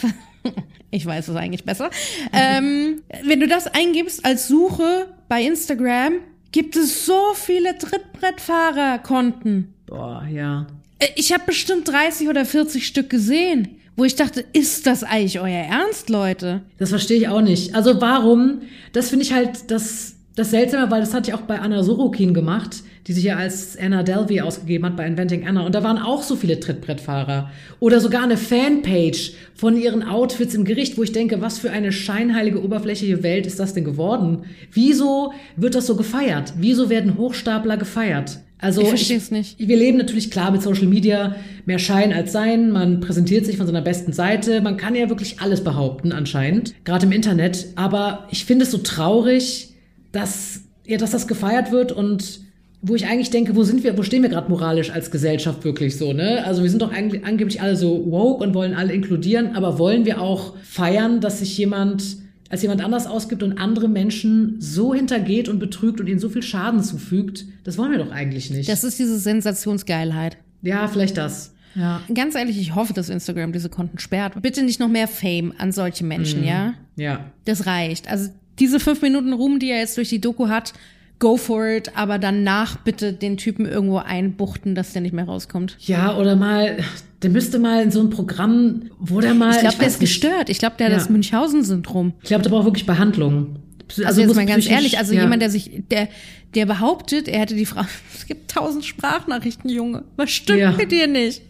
Ich 0.92 1.06
weiß 1.06 1.28
es 1.28 1.36
eigentlich 1.36 1.62
besser. 1.64 1.90
ähm, 2.32 3.02
wenn 3.24 3.38
du 3.38 3.46
das 3.46 3.68
eingibst 3.68 4.24
als 4.24 4.48
Suche 4.48 5.06
bei 5.28 5.42
Instagram, 5.44 6.14
gibt 6.50 6.74
es 6.74 7.06
so 7.06 7.32
viele 7.34 7.78
Trittbrettfahrer-Konten. 7.78 9.72
boah, 9.86 10.24
ja. 10.30 10.66
Äh, 11.00 11.08
Ich 11.16 11.32
habe 11.32 11.42
bestimmt 11.46 11.88
30 11.88 12.28
oder 12.28 12.44
40 12.44 12.86
Stück 12.86 13.10
gesehen, 13.10 13.68
wo 13.96 14.04
ich 14.04 14.14
dachte, 14.14 14.44
ist 14.52 14.86
das 14.86 15.02
eigentlich 15.02 15.40
euer 15.40 15.48
Ernst, 15.64 16.08
Leute? 16.08 16.62
Das 16.78 16.90
verstehe 16.90 17.18
ich 17.18 17.28
auch 17.28 17.40
nicht. 17.42 17.74
Also 17.74 18.00
warum? 18.00 18.62
Das 18.92 19.10
finde 19.10 19.24
ich 19.24 19.32
halt 19.32 19.70
das, 19.70 20.14
das 20.36 20.50
Seltsame, 20.50 20.90
weil 20.90 21.00
das 21.00 21.12
hatte 21.12 21.30
ich 21.30 21.34
auch 21.34 21.42
bei 21.42 21.58
Anna 21.58 21.82
Sorokin 21.82 22.32
gemacht, 22.32 22.82
die 23.06 23.12
sich 23.12 23.24
ja 23.24 23.36
als 23.36 23.76
Anna 23.76 24.02
Delvey 24.02 24.40
ausgegeben 24.40 24.86
hat 24.86 24.96
bei 24.96 25.06
Inventing 25.06 25.46
Anna. 25.46 25.66
Und 25.66 25.74
da 25.74 25.82
waren 25.82 25.98
auch 25.98 26.22
so 26.22 26.36
viele 26.36 26.60
Trittbrettfahrer. 26.60 27.50
Oder 27.80 28.00
sogar 28.00 28.22
eine 28.22 28.36
Fanpage 28.38 29.32
von 29.54 29.76
ihren 29.76 30.02
Outfits 30.02 30.54
im 30.54 30.64
Gericht, 30.64 30.96
wo 30.96 31.02
ich 31.02 31.12
denke, 31.12 31.42
was 31.42 31.58
für 31.58 31.70
eine 31.70 31.92
scheinheilige, 31.92 32.62
oberflächliche 32.62 33.22
Welt 33.22 33.46
ist 33.46 33.58
das 33.58 33.74
denn 33.74 33.84
geworden? 33.84 34.44
Wieso 34.72 35.32
wird 35.56 35.74
das 35.74 35.86
so 35.86 35.96
gefeiert? 35.96 36.54
Wieso 36.56 36.88
werden 36.88 37.18
Hochstapler 37.18 37.76
gefeiert? 37.76 38.38
Also 38.60 38.82
Ich 38.82 38.88
verstehe 38.88 39.16
es 39.16 39.30
nicht. 39.30 39.58
wir 39.58 39.76
leben 39.76 39.98
natürlich 39.98 40.30
klar 40.30 40.50
mit 40.50 40.62
Social 40.62 40.86
Media 40.86 41.36
mehr 41.66 41.78
Schein 41.78 42.12
als 42.12 42.32
Sein. 42.32 42.70
Man 42.70 43.00
präsentiert 43.00 43.46
sich 43.46 43.56
von 43.56 43.66
seiner 43.66 43.80
besten 43.82 44.12
Seite. 44.12 44.60
Man 44.60 44.76
kann 44.76 44.94
ja 44.94 45.08
wirklich 45.08 45.40
alles 45.40 45.64
behaupten, 45.64 46.12
anscheinend, 46.12 46.74
gerade 46.84 47.06
im 47.06 47.12
Internet. 47.12 47.68
Aber 47.76 48.26
ich 48.30 48.44
finde 48.44 48.64
es 48.64 48.70
so 48.70 48.78
traurig, 48.78 49.70
dass, 50.12 50.62
ja, 50.86 50.98
dass 50.98 51.10
das 51.12 51.26
gefeiert 51.26 51.72
wird 51.72 51.92
und 51.92 52.40
wo 52.82 52.94
ich 52.94 53.06
eigentlich 53.06 53.30
denke, 53.30 53.56
wo 53.56 53.62
sind 53.62 53.84
wir, 53.84 53.96
wo 53.98 54.02
stehen 54.02 54.22
wir 54.22 54.30
gerade 54.30 54.50
moralisch 54.50 54.90
als 54.90 55.10
Gesellschaft 55.10 55.64
wirklich 55.64 55.98
so, 55.98 56.14
ne? 56.14 56.44
Also 56.46 56.62
wir 56.62 56.70
sind 56.70 56.80
doch 56.80 56.92
eigentlich 56.92 57.24
angeblich 57.24 57.60
alle 57.60 57.76
so 57.76 58.10
woke 58.10 58.42
und 58.42 58.54
wollen 58.54 58.74
alle 58.74 58.92
inkludieren, 58.94 59.54
aber 59.54 59.78
wollen 59.78 60.06
wir 60.06 60.20
auch 60.20 60.54
feiern, 60.62 61.20
dass 61.20 61.40
sich 61.40 61.56
jemand 61.58 62.02
als 62.50 62.62
jemand 62.62 62.84
anders 62.84 63.06
ausgibt 63.06 63.42
und 63.42 63.58
andere 63.58 63.88
Menschen 63.88 64.56
so 64.60 64.92
hintergeht 64.92 65.48
und 65.48 65.60
betrügt 65.60 66.00
und 66.00 66.08
ihnen 66.08 66.18
so 66.18 66.28
viel 66.28 66.42
Schaden 66.42 66.82
zufügt, 66.82 67.46
das 67.64 67.78
wollen 67.78 67.92
wir 67.92 67.98
doch 67.98 68.10
eigentlich 68.10 68.50
nicht. 68.50 68.68
Das 68.68 68.84
ist 68.84 68.98
diese 68.98 69.18
Sensationsgeilheit. 69.18 70.36
Ja, 70.60 70.88
vielleicht 70.88 71.16
das. 71.16 71.54
Ja. 71.76 72.02
Ganz 72.12 72.34
ehrlich, 72.34 72.60
ich 72.60 72.74
hoffe, 72.74 72.92
dass 72.92 73.08
Instagram 73.08 73.52
diese 73.52 73.68
Konten 73.68 73.98
sperrt. 74.00 74.42
Bitte 74.42 74.64
nicht 74.64 74.80
noch 74.80 74.88
mehr 74.88 75.06
Fame 75.06 75.54
an 75.56 75.70
solche 75.70 76.04
Menschen, 76.04 76.44
ja? 76.44 76.74
Ja. 76.96 77.24
Das 77.44 77.66
reicht. 77.66 78.10
Also 78.10 78.30
diese 78.58 78.80
fünf 78.80 79.00
Minuten 79.00 79.32
Ruhm, 79.32 79.60
die 79.60 79.70
er 79.70 79.78
jetzt 79.78 79.96
durch 79.96 80.08
die 80.08 80.20
Doku 80.20 80.48
hat, 80.48 80.72
go 81.20 81.36
for 81.36 81.66
it, 81.68 81.96
aber 81.96 82.18
danach 82.18 82.78
bitte 82.78 83.12
den 83.12 83.36
Typen 83.36 83.66
irgendwo 83.66 83.98
einbuchten, 83.98 84.74
dass 84.74 84.92
der 84.92 85.02
nicht 85.02 85.12
mehr 85.12 85.26
rauskommt. 85.26 85.76
Ja, 85.78 86.16
oder 86.16 86.34
mal, 86.34 86.78
der 87.22 87.30
müsste 87.30 87.58
mal 87.58 87.82
in 87.82 87.90
so 87.90 88.00
ein 88.00 88.10
Programm, 88.10 88.84
wo 88.98 89.20
der 89.20 89.34
mal. 89.34 89.52
Ich 89.54 89.60
glaube, 89.60 89.76
der 89.78 89.86
ist 89.88 90.00
nicht, 90.00 90.10
gestört. 90.12 90.48
Ich 90.48 90.58
glaube, 90.58 90.76
der 90.78 90.86
hat 90.86 90.92
Ja. 90.92 90.98
das 90.98 91.10
Münchhausen-Syndrom. 91.10 92.14
Ich 92.22 92.28
glaube, 92.28 92.42
der 92.42 92.50
braucht 92.50 92.64
wirklich 92.64 92.86
Behandlung. 92.86 93.56
Also, 94.04 94.20
jetzt 94.20 94.28
muss 94.28 94.36
mal 94.36 94.46
ganz 94.46 94.68
ehrlich, 94.68 94.98
also 94.98 95.12
ja. 95.12 95.22
jemand, 95.22 95.42
der 95.42 95.50
sich, 95.50 95.82
der, 95.90 96.08
der 96.54 96.64
behauptet, 96.66 97.26
er 97.28 97.40
hätte 97.40 97.54
die 97.56 97.66
Frau, 97.66 97.82
es 98.14 98.26
gibt 98.26 98.50
tausend 98.50 98.84
Sprachnachrichten, 98.84 99.68
Junge. 99.68 100.04
Was 100.16 100.30
stimmt 100.30 100.60
Ja. 100.60 100.72
mit 100.72 100.92
dir 100.92 101.06
nicht? 101.08 101.42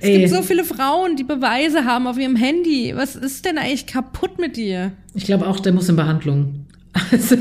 Es 0.00 0.08
Ey. 0.08 0.18
gibt 0.18 0.30
so 0.30 0.42
viele 0.42 0.64
Frauen, 0.64 1.14
die 1.16 1.22
Beweise 1.24 1.84
haben 1.84 2.06
auf 2.08 2.18
ihrem 2.18 2.34
Handy. 2.36 2.92
Was 2.96 3.14
ist 3.14 3.44
denn 3.44 3.58
eigentlich 3.58 3.86
kaputt 3.86 4.38
mit 4.40 4.56
dir? 4.56 4.92
Ich 5.14 5.24
glaube 5.24 5.46
auch, 5.46 5.60
der 5.60 5.72
muss 5.72 5.88
in 5.88 5.96
Behandlung. 5.96 6.66
Also, 7.12 7.36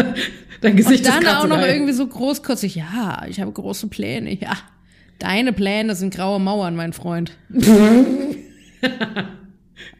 dein 0.60 0.76
Gesicht 0.76 1.06
Dann 1.06 1.22
ist 1.22 1.28
auch 1.28 1.42
so 1.42 1.48
noch 1.48 1.56
geil. 1.56 1.74
irgendwie 1.74 1.92
so 1.94 2.06
großkotzig, 2.06 2.74
ja, 2.74 3.24
ich 3.28 3.40
habe 3.40 3.50
große 3.50 3.86
Pläne, 3.86 4.34
ja. 4.38 4.52
Deine 5.20 5.52
Pläne 5.52 5.94
sind 5.94 6.12
graue 6.14 6.40
Mauern, 6.40 6.74
mein 6.76 6.92
Freund. 6.92 7.32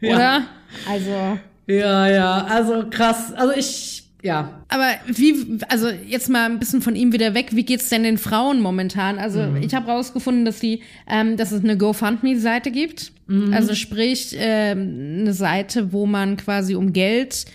Oder? 0.01 0.43
Also, 0.89 1.37
Ja, 1.67 2.07
ja, 2.07 2.45
also 2.45 2.85
krass. 2.89 3.31
Also 3.33 3.53
ich, 3.55 4.03
ja. 4.23 4.63
Aber 4.67 4.87
wie, 5.07 5.59
also 5.69 5.89
jetzt 5.89 6.29
mal 6.29 6.45
ein 6.45 6.59
bisschen 6.59 6.81
von 6.81 6.95
ihm 6.95 7.13
wieder 7.13 7.33
weg, 7.33 7.49
wie 7.51 7.63
geht's 7.63 7.89
denn 7.89 8.03
den 8.03 8.17
Frauen 8.17 8.61
momentan? 8.61 9.19
Also 9.19 9.41
Mhm. 9.43 9.57
ich 9.57 9.73
habe 9.73 9.91
rausgefunden, 9.91 10.45
dass 10.45 10.59
die, 10.59 10.81
ähm, 11.07 11.37
dass 11.37 11.51
es 11.51 11.63
eine 11.63 11.77
GoFundMe-Seite 11.77 12.71
gibt. 12.71 13.11
Mhm. 13.27 13.53
Also 13.53 13.75
sprich, 13.75 14.35
ähm, 14.37 15.17
eine 15.21 15.33
Seite, 15.33 15.93
wo 15.93 16.05
man 16.05 16.37
quasi 16.37 16.75
um 16.75 16.93
Geld 16.93 17.45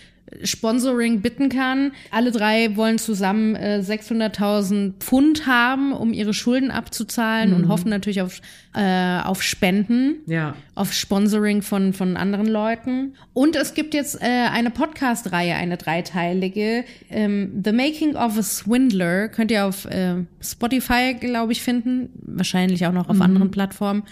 Sponsoring 0.42 1.20
bitten 1.20 1.48
kann. 1.48 1.92
Alle 2.10 2.30
drei 2.32 2.76
wollen 2.76 2.98
zusammen 2.98 3.54
äh, 3.54 3.80
600.000 3.84 4.94
Pfund 4.98 5.46
haben, 5.46 5.92
um 5.92 6.12
ihre 6.12 6.34
Schulden 6.34 6.70
abzuzahlen 6.70 7.50
Mhm. 7.50 7.56
und 7.56 7.68
hoffen 7.68 7.88
natürlich 7.90 8.22
auf, 8.22 8.40
äh, 8.76 9.20
auf 9.24 9.42
Spenden 9.42 10.16
Ja. 10.26 10.54
auf 10.74 10.92
Sponsoring 10.92 11.62
von, 11.62 11.92
von 11.94 12.16
anderen 12.16 12.46
Leuten. 12.46 13.14
Und 13.32 13.56
es 13.56 13.72
gibt 13.74 13.94
jetzt 13.94 14.20
äh, 14.22 14.26
eine 14.52 14.70
Podcast-Reihe, 14.70 15.54
eine 15.54 15.76
dreiteilige. 15.78 16.84
Ähm, 17.10 17.62
The 17.64 17.72
Making 17.72 18.14
of 18.16 18.36
a 18.38 18.42
Swindler 18.42 19.28
könnt 19.28 19.50
ihr 19.50 19.64
auf 19.66 19.86
äh, 19.86 20.16
Spotify, 20.40 21.14
glaube 21.18 21.52
ich, 21.52 21.62
finden. 21.62 22.10
Wahrscheinlich 22.22 22.86
auch 22.86 22.92
noch 22.92 23.08
auf 23.08 23.20
anderen 23.20 23.50
Plattformen. 23.50 24.02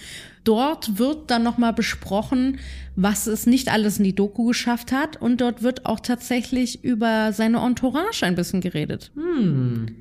Dort 0.44 0.98
wird 0.98 1.31
dann 1.31 1.42
nochmal 1.42 1.72
besprochen, 1.72 2.59
was 2.96 3.27
es 3.27 3.46
nicht 3.46 3.70
alles 3.72 3.96
in 3.98 4.05
die 4.05 4.14
Doku 4.14 4.44
geschafft 4.48 4.92
hat. 4.92 5.16
Und 5.20 5.40
dort 5.40 5.62
wird 5.62 5.87
auch 5.87 6.00
tatsächlich 6.00 6.85
über 6.85 7.33
seine 7.33 7.59
Entourage 7.64 8.22
ein 8.24 8.35
bisschen 8.35 8.61
geredet. 8.61 9.11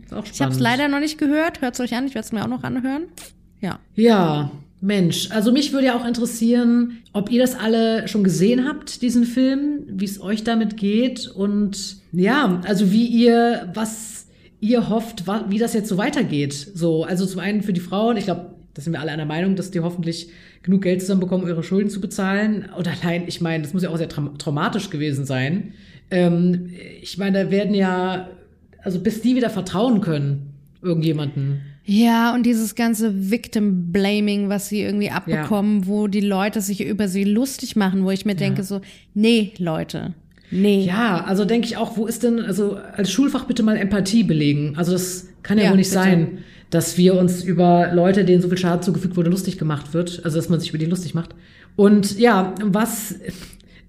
Ist 0.05 0.13
auch 0.13 0.25
Ich 0.25 0.41
habe 0.41 0.51
es 0.51 0.57
spannend. 0.57 0.59
leider 0.59 0.87
noch 0.89 0.99
nicht 0.99 1.17
gehört. 1.17 1.61
Hört 1.61 1.75
es 1.75 1.79
euch 1.79 1.95
an. 1.95 2.05
Ich 2.07 2.13
werde 2.15 2.25
es 2.25 2.31
mir 2.33 2.43
auch 2.43 2.47
noch 2.49 2.63
anhören. 2.63 3.03
Ja. 3.63 3.79
Ja, 3.95 4.51
Mensch. 4.81 5.31
Also 5.31 5.53
mich 5.53 5.71
würde 5.71 5.87
ja 5.87 5.95
auch 5.97 6.05
interessieren, 6.05 6.97
ob 7.13 7.31
ihr 7.31 7.41
das 7.41 7.55
alle 7.55 8.07
schon 8.09 8.23
gesehen 8.23 8.67
habt, 8.67 9.01
diesen 9.01 9.23
Film, 9.23 9.85
wie 9.87 10.03
es 10.03 10.21
euch 10.21 10.43
damit 10.43 10.75
geht 10.75 11.29
und 11.29 11.97
ja, 12.11 12.61
also 12.67 12.91
wie 12.91 13.07
ihr, 13.07 13.71
was 13.73 14.27
ihr 14.59 14.89
hofft, 14.89 15.23
wie 15.49 15.57
das 15.57 15.73
jetzt 15.73 15.87
so 15.87 15.97
weitergeht. 15.97 16.53
So, 16.73 17.05
also 17.05 17.25
zum 17.25 17.39
einen 17.39 17.63
für 17.63 17.71
die 17.71 17.79
Frauen, 17.79 18.17
ich 18.17 18.25
glaube, 18.25 18.53
da 18.73 18.81
sind 18.81 18.91
wir 18.91 18.99
alle 18.99 19.11
einer 19.11 19.25
Meinung, 19.25 19.55
dass 19.55 19.71
die 19.71 19.79
hoffentlich 19.79 20.29
genug 20.61 20.81
Geld 20.81 20.99
zusammenbekommen, 20.99 21.43
um 21.43 21.49
ihre 21.49 21.63
Schulden 21.63 21.89
zu 21.89 22.01
bezahlen. 22.01 22.69
Oder 22.77 22.91
allein, 23.01 23.27
ich 23.27 23.39
meine, 23.39 23.63
das 23.63 23.73
muss 23.73 23.83
ja 23.83 23.89
auch 23.89 23.97
sehr 23.97 24.09
traum 24.09 24.37
traumatisch 24.37 24.89
gewesen 24.89 25.25
sein. 25.25 25.73
Ähm, 26.11 26.71
ich 27.01 27.17
meine, 27.17 27.45
da 27.45 27.51
werden 27.51 27.75
ja, 27.75 28.29
also 28.81 28.99
bis 28.99 29.21
die 29.21 29.35
wieder 29.35 29.49
vertrauen 29.49 30.01
können, 30.01 30.53
irgendjemanden. 30.81 31.61
Ja, 31.85 32.33
und 32.33 32.45
dieses 32.45 32.75
ganze 32.75 33.29
Victim 33.29 33.91
Blaming, 33.91 34.47
was 34.49 34.69
sie 34.69 34.81
irgendwie 34.81 35.09
abbekommen, 35.09 35.85
wo 35.85 36.07
die 36.07 36.21
Leute 36.21 36.61
sich 36.61 36.85
über 36.85 37.07
sie 37.09 37.25
lustig 37.25 37.75
machen, 37.75 38.05
wo 38.05 38.11
ich 38.11 38.25
mir 38.25 38.35
denke 38.35 38.63
so, 38.63 38.79
nee, 39.13 39.51
Leute, 39.57 40.13
nee. 40.49 40.85
Ja, 40.85 41.25
also 41.25 41.43
denke 41.43 41.67
ich 41.67 41.75
auch, 41.75 41.97
wo 41.97 42.05
ist 42.05 42.23
denn, 42.23 42.39
also 42.39 42.77
als 42.95 43.11
Schulfach 43.11 43.45
bitte 43.45 43.63
mal 43.63 43.75
Empathie 43.75 44.23
belegen. 44.23 44.75
Also 44.77 44.93
das 44.93 45.27
kann 45.43 45.57
ja, 45.57 45.65
Ja, 45.65 45.69
wohl 45.71 45.77
nicht 45.77 45.89
bitte. 45.89 46.01
sein, 46.03 46.37
dass 46.69 46.97
wir 46.97 47.15
uns 47.19 47.43
über 47.43 47.91
Leute, 47.93 48.23
denen 48.23 48.41
so 48.41 48.47
viel 48.47 48.57
Schaden 48.57 48.81
zugefügt 48.81 49.17
wurde, 49.17 49.29
lustig 49.29 49.57
gemacht 49.57 49.93
wird. 49.93 50.21
Also 50.23 50.37
dass 50.37 50.47
man 50.49 50.59
sich 50.61 50.69
über 50.69 50.77
die 50.77 50.85
lustig 50.85 51.13
macht. 51.13 51.35
Und 51.75 52.17
ja, 52.17 52.55
was 52.63 53.15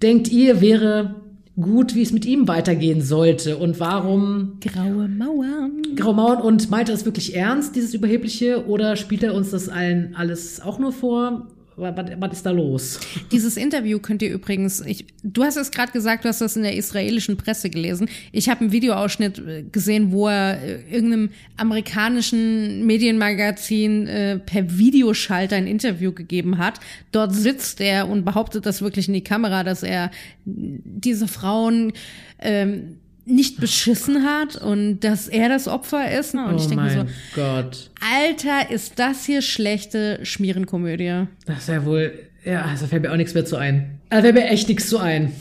denkt 0.02 0.28
ihr 0.33 0.61
wäre 0.61 1.14
gut, 1.61 1.95
wie 1.95 2.03
es 2.03 2.12
mit 2.12 2.25
ihm 2.25 2.49
weitergehen 2.49 3.01
sollte? 3.03 3.57
Und 3.57 3.81
warum 3.81 4.59
Graue 4.61 5.09
Mauern. 5.09 5.83
Graue 5.97 6.14
Mauern? 6.14 6.43
Und 6.43 6.71
meint 6.71 6.88
er 6.88 6.95
das 6.95 7.05
wirklich 7.05 7.35
ernst, 7.35 7.77
dieses 7.77 7.95
Überhebliche? 7.95 8.67
Oder 8.67 8.97
spielt 8.97 9.23
er 9.23 9.35
uns 9.35 9.51
das 9.51 9.69
allen 9.69 10.14
alles 10.17 10.61
auch 10.61 10.79
nur 10.79 10.93
vor? 10.93 11.47
Was, 11.77 12.33
ist 12.33 12.47
da 12.47 12.53
los? 12.53 13.01
Dieses 13.33 13.57
Interview 13.57 13.99
könnt 13.99 14.23
ihr 14.23 14.33
übrigens, 14.33 14.81
ich, 14.81 15.07
du 15.25 15.43
hast 15.43 15.57
es 15.57 15.73
gerade 15.73 15.91
gesagt, 15.91 16.25
du 16.25 16.29
hast 16.29 16.41
das 16.41 16.57
in 16.57 16.63
der 16.63 16.77
israelischen 16.77 17.37
Presse 17.37 17.69
gelesen. 17.69 18.09
Ich 18.31 18.49
habe 18.49 18.61
einen 18.61 18.73
Videoausschnitt 18.73 19.39
äh, 19.39 19.65
gesehen, 19.65 20.13
wo 20.13 20.29
er 20.29 20.63
äh, 20.63 20.83
irgendeinem 20.91 21.31
amerikanischen 21.57 22.87
Medienmagazin 22.87 24.07
äh, 24.07 24.39
per 24.39 24.79
Videoschalter 24.79 25.57
ein 25.57 25.67
Interview 25.67 26.13
gegeben 26.13 26.59
hat. 26.59 26.79
Dort 27.11 27.35
sitzt 27.35 27.81
er 27.81 28.09
und 28.09 28.25
behauptet 28.25 28.67
das 28.67 28.81
wirklich 28.81 29.09
in 29.09 29.15
die 29.15 29.25
Kamera, 29.25 29.65
dass 29.65 29.83
er 29.83 30.13
diese 30.45 31.27
Frauen 31.27 31.93
ähm, 32.39 32.99
nicht 33.27 33.61
beschissen 33.61 34.25
hat 34.25 34.57
und 34.57 35.01
dass 35.01 35.29
er 35.29 35.49
das 35.49 35.69
Opfer 35.69 36.11
ist. 36.19 36.35
Und 36.35 36.57
ich 36.57 36.67
oh 36.67 36.69
denke 36.69 36.85
mir 36.85 36.91
so, 36.91 37.07
Gott. 37.35 37.91
Alter, 38.01 38.71
ist 38.71 38.99
das 38.99 39.25
hier 39.25 39.43
schlechte 39.43 40.21
Schmierenkomödie. 40.23 41.27
Das 41.47 41.61
ist 41.61 41.69
ja 41.69 41.85
wohl, 41.85 42.13
ja, 42.45 42.63
also 42.63 42.87
fällt 42.87 43.03
mir 43.03 43.13
auch 43.13 43.17
nichts 43.17 43.35
mehr 43.35 43.45
zu 43.45 43.57
ein. 43.57 43.99
Da 44.11 44.21
fällt 44.21 44.35
mir 44.35 44.47
echt 44.47 44.69
nichts 44.69 44.89
zu 44.89 44.99
ein. 44.99 45.33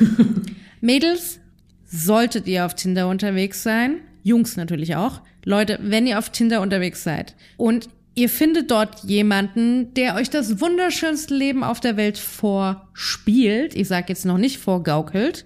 Mädels, 0.80 1.40
solltet 1.86 2.46
ihr 2.46 2.66
auf 2.66 2.74
Tinder 2.74 3.08
unterwegs 3.08 3.62
sein, 3.62 3.96
Jungs 4.22 4.56
natürlich 4.56 4.96
auch, 4.96 5.22
Leute, 5.44 5.78
wenn 5.82 6.06
ihr 6.06 6.18
auf 6.18 6.30
Tinder 6.30 6.60
unterwegs 6.60 7.02
seid 7.02 7.34
und 7.56 7.88
ihr 8.14 8.28
findet 8.28 8.70
dort 8.70 9.02
jemanden, 9.04 9.94
der 9.94 10.14
euch 10.14 10.30
das 10.30 10.60
wunderschönste 10.60 11.34
Leben 11.34 11.64
auf 11.64 11.80
der 11.80 11.96
Welt 11.96 12.18
vorspielt, 12.18 13.74
ich 13.74 13.88
sage 13.88 14.06
jetzt 14.08 14.26
noch 14.26 14.38
nicht 14.38 14.58
vorgaukelt, 14.58 15.44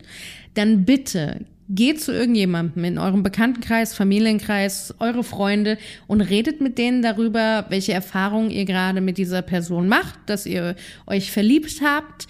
dann 0.55 0.85
bitte 0.85 1.47
geht 1.68 2.00
zu 2.00 2.12
irgendjemandem 2.12 2.85
in 2.85 2.98
eurem 2.98 3.22
Bekanntenkreis, 3.22 3.94
Familienkreis, 3.94 4.94
eure 4.98 5.24
Freunde 5.24 5.79
und 6.07 6.20
redet 6.20 6.61
mit 6.61 6.77
denen 6.79 7.03
darüber, 7.03 7.66
welche 7.70 7.92
Erfahrungen 7.92 8.50
ihr 8.50 8.64
gerade 8.64 9.00
mit 9.00 9.16
dieser 9.18 9.42
Person 9.42 9.88
macht, 9.88 10.18
dass 10.27 10.46
ihr 10.46 10.77
euch 11.07 11.33
verliebt 11.33 11.81
habt 11.83 12.27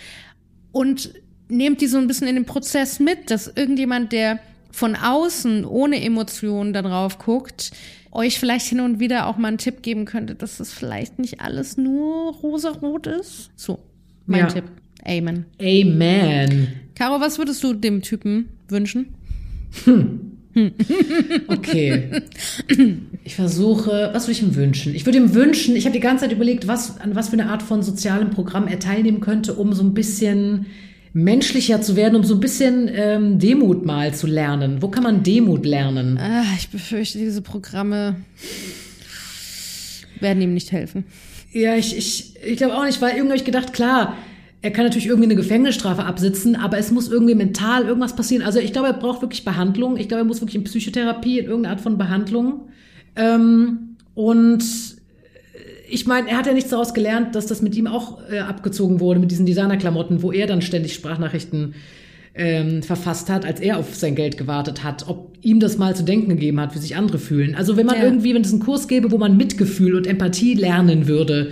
und 0.72 1.12
nehmt 1.48 1.80
die 1.80 1.86
so 1.88 1.98
ein 1.98 2.06
bisschen 2.06 2.28
in 2.28 2.36
den 2.36 2.46
Prozess 2.46 3.00
mit, 3.00 3.30
dass 3.30 3.48
irgendjemand, 3.48 4.12
der 4.12 4.38
von 4.70 4.96
außen 4.96 5.64
ohne 5.64 6.02
Emotionen 6.02 6.72
da 6.72 6.82
drauf 6.82 7.18
guckt, 7.18 7.72
euch 8.12 8.38
vielleicht 8.38 8.66
hin 8.66 8.80
und 8.80 9.00
wieder 9.00 9.26
auch 9.26 9.36
mal 9.36 9.48
einen 9.48 9.58
Tipp 9.58 9.82
geben 9.82 10.04
könnte, 10.04 10.34
dass 10.36 10.58
das 10.58 10.72
vielleicht 10.72 11.18
nicht 11.18 11.40
alles 11.40 11.76
nur 11.76 12.32
rosarot 12.34 13.08
ist. 13.08 13.50
So, 13.56 13.80
mein 14.26 14.40
Ja. 14.40 14.46
Tipp. 14.46 14.64
Amen. 15.04 15.44
Amen. 15.60 16.68
Caro, 16.94 17.20
was 17.20 17.38
würdest 17.38 17.62
du 17.62 17.74
dem 17.74 18.02
Typen 18.02 18.48
wünschen? 18.68 19.14
Okay. 21.48 22.22
Ich 23.24 23.34
versuche, 23.34 24.10
was 24.12 24.24
würde 24.24 24.32
ich 24.32 24.42
ihm 24.42 24.54
wünschen? 24.54 24.94
Ich 24.94 25.04
würde 25.04 25.18
ihm 25.18 25.34
wünschen, 25.34 25.74
ich 25.74 25.84
habe 25.84 25.94
die 25.94 26.00
ganze 26.00 26.24
Zeit 26.24 26.32
überlegt, 26.32 26.68
was, 26.68 27.00
an 27.00 27.14
was 27.14 27.30
für 27.30 27.34
eine 27.34 27.48
Art 27.48 27.62
von 27.62 27.82
sozialem 27.82 28.30
Programm 28.30 28.68
er 28.68 28.78
teilnehmen 28.78 29.20
könnte, 29.20 29.54
um 29.54 29.72
so 29.72 29.82
ein 29.82 29.94
bisschen 29.94 30.66
menschlicher 31.12 31.80
zu 31.80 31.96
werden, 31.96 32.16
um 32.16 32.24
so 32.24 32.34
ein 32.34 32.40
bisschen 32.40 32.90
ähm, 32.92 33.38
Demut 33.38 33.84
mal 33.84 34.14
zu 34.14 34.26
lernen. 34.26 34.82
Wo 34.82 34.88
kann 34.88 35.02
man 35.02 35.22
Demut 35.22 35.64
lernen? 35.64 36.18
Ah, 36.18 36.44
ich 36.58 36.68
befürchte, 36.68 37.18
diese 37.18 37.42
Programme 37.42 38.16
werden 40.20 40.42
ihm 40.42 40.54
nicht 40.54 40.72
helfen. 40.72 41.04
Ja, 41.52 41.76
ich, 41.76 41.96
ich, 41.96 42.34
ich 42.44 42.56
glaube 42.56 42.76
auch 42.76 42.84
nicht, 42.84 43.00
weil 43.00 43.12
irgendwie 43.12 43.30
habe 43.30 43.38
ich 43.38 43.44
gedacht, 43.44 43.72
klar, 43.72 44.16
er 44.64 44.70
kann 44.70 44.85
natürlich 44.87 45.09
irgendwie 45.09 45.27
eine 45.27 45.37
Gefängnisstrafe 45.37 46.05
absitzen, 46.05 46.57
aber 46.57 46.79
es 46.79 46.90
muss 46.90 47.11
irgendwie 47.11 47.35
mental 47.35 47.85
irgendwas 47.85 48.16
passieren. 48.16 48.42
Also 48.42 48.61
ich 48.61 48.72
glaube, 48.72 48.88
er 48.88 48.94
braucht 48.94 49.20
wirklich 49.20 49.44
Behandlung. 49.44 49.98
Ich 49.98 50.09
glaube, 50.09 50.22
er 50.22 50.24
muss 50.24 50.40
wirklich 50.40 50.55
in 50.55 50.64
Psychotherapie, 50.64 51.38
in 51.38 51.44
irgendeine 51.44 51.74
Art 51.74 51.83
von 51.83 51.98
Behandlung. 51.98 52.70
Ähm, 53.14 53.96
und 54.14 54.64
ich 55.90 56.07
meine, 56.07 56.31
er 56.31 56.38
hat 56.38 56.46
ja 56.46 56.55
nichts 56.55 56.70
daraus 56.70 56.94
gelernt, 56.94 57.35
dass 57.35 57.44
das 57.44 57.61
mit 57.61 57.77
ihm 57.77 57.87
auch 57.87 58.18
äh, 58.31 58.38
abgezogen 58.38 59.00
wurde, 59.00 59.20
mit 59.20 59.31
diesen 59.31 59.44
Designerklamotten, 59.44 60.22
wo 60.22 60.33
er 60.33 60.46
dann 60.46 60.62
ständig 60.62 60.94
Sprachnachrichten 60.94 61.74
ähm, 62.35 62.83
verfasst 62.83 63.29
hat, 63.29 63.44
als 63.44 63.61
er 63.61 63.77
auf 63.77 63.94
sein 63.94 64.14
Geld 64.14 64.38
gewartet 64.38 64.83
hat, 64.83 65.07
ob 65.09 65.37
ihm 65.42 65.61
das 65.61 65.77
mal 65.77 65.94
zu 65.94 66.05
denken 66.05 66.31
gegeben 66.31 66.59
hat, 66.59 66.74
wie 66.74 66.79
sich 66.79 66.96
andere 66.96 67.18
fühlen. 67.18 67.55
Also 67.55 67.77
wenn 67.77 67.85
man 67.85 67.96
Ja. 67.96 68.05
irgendwie, 68.05 68.35
wenn 68.35 68.42
es 68.42 68.50
einen 68.50 68.62
Kurs 68.62 68.88
gäbe, 68.88 69.12
wo 69.12 69.18
man 69.18 69.37
Mitgefühl 69.37 69.94
und 69.94 70.07
Empathie 70.07 70.55
lernen 70.55 71.07
würde 71.07 71.50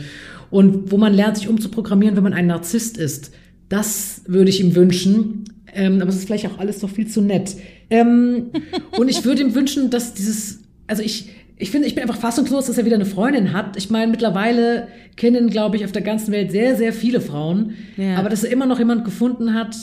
und 0.52 0.92
wo 0.92 0.98
man 0.98 1.14
lernt, 1.14 1.38
sich 1.38 1.48
umzuprogrammieren, 1.48 2.14
wenn 2.14 2.24
man 2.24 2.34
ein 2.34 2.46
Narzisst 2.46 2.98
ist, 2.98 3.32
das 3.70 4.20
würde 4.26 4.50
ich 4.50 4.60
ihm 4.60 4.74
wünschen. 4.74 5.44
Ähm, 5.74 6.02
aber 6.02 6.10
es 6.10 6.16
ist 6.16 6.26
vielleicht 6.26 6.46
auch 6.46 6.58
alles 6.58 6.80
doch 6.80 6.90
viel 6.90 7.06
zu 7.06 7.22
nett. 7.22 7.56
Ähm, 7.88 8.50
und 8.98 9.08
ich 9.08 9.24
würde 9.24 9.40
ihm 9.40 9.54
wünschen, 9.54 9.88
dass 9.88 10.12
dieses, 10.12 10.60
also 10.86 11.02
ich, 11.02 11.30
ich 11.56 11.70
finde, 11.70 11.88
ich 11.88 11.94
bin 11.94 12.02
einfach 12.02 12.18
fassungslos, 12.18 12.66
dass 12.66 12.76
er 12.76 12.84
wieder 12.84 12.96
eine 12.96 13.06
Freundin 13.06 13.54
hat. 13.54 13.78
Ich 13.78 13.88
meine, 13.88 14.10
mittlerweile 14.10 14.88
kennen, 15.16 15.48
glaube 15.48 15.76
ich, 15.76 15.86
auf 15.86 15.92
der 15.92 16.02
ganzen 16.02 16.32
Welt 16.32 16.52
sehr, 16.52 16.76
sehr 16.76 16.92
viele 16.92 17.22
Frauen. 17.22 17.72
Ja. 17.96 18.16
Aber 18.16 18.28
dass 18.28 18.44
er 18.44 18.52
immer 18.52 18.66
noch 18.66 18.78
jemand 18.78 19.06
gefunden 19.06 19.54
hat, 19.54 19.74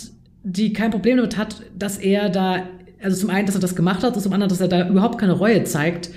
die 0.44 0.72
kein 0.72 0.92
Problem 0.92 1.18
damit 1.18 1.36
hat, 1.36 1.64
dass 1.76 1.98
er 1.98 2.30
da, 2.30 2.68
also 3.02 3.18
zum 3.18 3.32
einen, 3.32 3.48
dass 3.48 3.56
er 3.56 3.62
das 3.62 3.76
gemacht 3.76 4.04
hat 4.04 4.16
und 4.16 4.22
zum 4.22 4.34
anderen, 4.34 4.50
dass 4.50 4.62
er 4.62 4.68
da 4.68 4.88
überhaupt 4.88 5.18
keine 5.18 5.34
Reue 5.34 5.64
zeigt, 5.64 6.12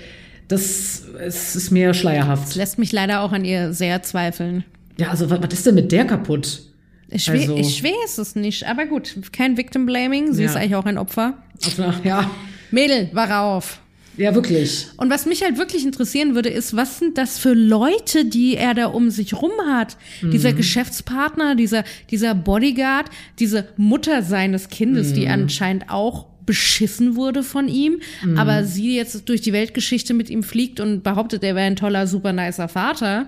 das 0.53 1.03
es 1.19 1.55
ist 1.55 1.71
mir 1.71 1.93
schleierhaft. 1.93 2.55
Lässt 2.55 2.79
mich 2.79 2.91
leider 2.91 3.21
auch 3.21 3.31
an 3.31 3.45
ihr 3.45 3.73
sehr 3.73 4.01
zweifeln. 4.03 4.63
Ja, 4.97 5.09
also 5.09 5.29
was, 5.29 5.41
was 5.41 5.53
ist 5.53 5.65
denn 5.65 5.75
mit 5.75 5.91
der 5.91 6.05
kaputt? 6.05 6.61
Ich, 7.09 7.29
Also- 7.29 7.55
ich 7.57 7.83
weiß 7.83 8.17
es 8.17 8.35
nicht, 8.35 8.65
aber 8.67 8.85
gut, 8.85 9.15
kein 9.31 9.57
Victim 9.57 9.85
Blaming. 9.85 10.33
Sie 10.33 10.43
Ja. 10.43 10.49
ist 10.49 10.55
eigentlich 10.55 10.75
auch 10.75 10.85
ein 10.85 10.97
Opfer. 10.97 11.37
Also, 11.63 11.83
ja, 12.03 12.29
Mädel, 12.71 13.09
wach 13.13 13.29
auf. 13.29 13.79
ja, 14.17 14.33
wirklich. 14.35 14.87
Und 14.97 15.09
was 15.11 15.25
mich 15.25 15.43
halt 15.43 15.57
wirklich 15.57 15.85
interessieren 15.85 16.33
würde, 16.35 16.49
ist, 16.49 16.75
was 16.75 16.99
sind 16.99 17.17
das 17.17 17.37
für 17.39 17.53
Leute, 17.53 18.25
die 18.25 18.55
er 18.57 18.73
da 18.73 18.87
um 18.87 19.09
sich 19.11 19.33
rum 19.33 19.51
hat? 19.67 19.97
Dieser 20.21 20.53
Geschäftspartner, 20.53 21.55
dieser, 21.55 21.83
dieser 22.09 22.35
Bodyguard, 22.35 23.09
diese 23.39 23.67
Mutter 23.77 24.21
seines 24.23 24.69
Kindes, 24.69 25.13
die 25.13 25.27
anscheinend 25.27 25.89
auch 25.89 26.27
beschissen 26.45 27.15
wurde 27.15 27.43
von 27.43 27.67
ihm, 27.67 27.99
aber 28.35 28.63
sie 28.63 28.95
jetzt 28.95 29.27
durch 29.29 29.41
die 29.41 29.53
Weltgeschichte 29.53 30.13
mit 30.13 30.29
ihm 30.29 30.43
fliegt 30.43 30.79
und 30.79 31.03
behauptet, 31.03 31.43
er 31.43 31.55
wäre 31.55 31.67
ein 31.67 31.75
toller, 31.75 32.07
super 32.07 32.33
nicer 32.33 32.67
Vater. 32.67 33.27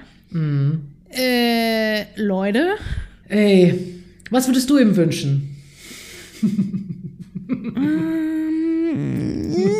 Äh, 1.09 2.03
Leute, 2.21 2.67
Ey, 3.27 3.73
was 4.29 4.47
würdest 4.47 4.69
du 4.69 4.77
ihm 4.77 4.95
wünschen? 4.95 5.51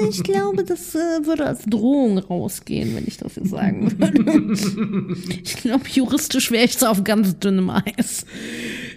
ich 0.10 0.24
glaube, 0.24 0.64
das 0.64 0.96
äh, 0.96 1.26
würde 1.26 1.46
als 1.46 1.64
Drohung 1.66 2.18
rausgehen, 2.18 2.96
wenn 2.96 3.06
ich 3.08 3.18
das 3.18 3.36
jetzt 3.36 3.50
sagen 3.50 3.92
würde. 4.00 5.16
ich 5.44 5.56
glaube, 5.58 5.84
juristisch 5.92 6.52
wäre 6.52 6.66
ich 6.66 6.78
so 6.78 6.88
auf 6.88 7.04
ganz 7.04 7.38
dünnem 7.40 7.70
Eis. 7.70 8.26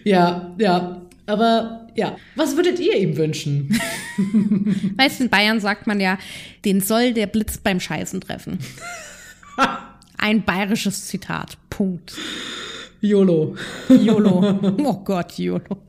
Ja, 0.05 0.55
ja. 0.59 1.03
Aber 1.27 1.88
ja, 1.99 2.17
was 2.37 2.55
würdet 2.55 2.79
ihr 2.79 2.97
ihm 2.97 3.17
wünschen? 3.17 3.79
Weißt 4.97 5.19
du, 5.19 5.25
in 5.25 5.31
Bayern 5.31 5.61
sagt 5.61 5.87
man 5.89 5.99
ja, 5.99 6.17
den 6.65 6.81
soll 6.81 7.13
der 7.13 7.27
Blitz 7.27 7.59
beim 7.59 7.81
Scheißen 7.81 8.21
treffen. 8.21 8.59
Ein 10.19 10.45
bayerisches 10.45 11.07
Zitat. 11.07 11.59
Punkt. 11.71 12.15
YOLO. 13.01 13.57
YOLO. 13.89 14.77
Oh 14.85 15.05
Gott, 15.05 15.39
YOLO. 15.39 15.83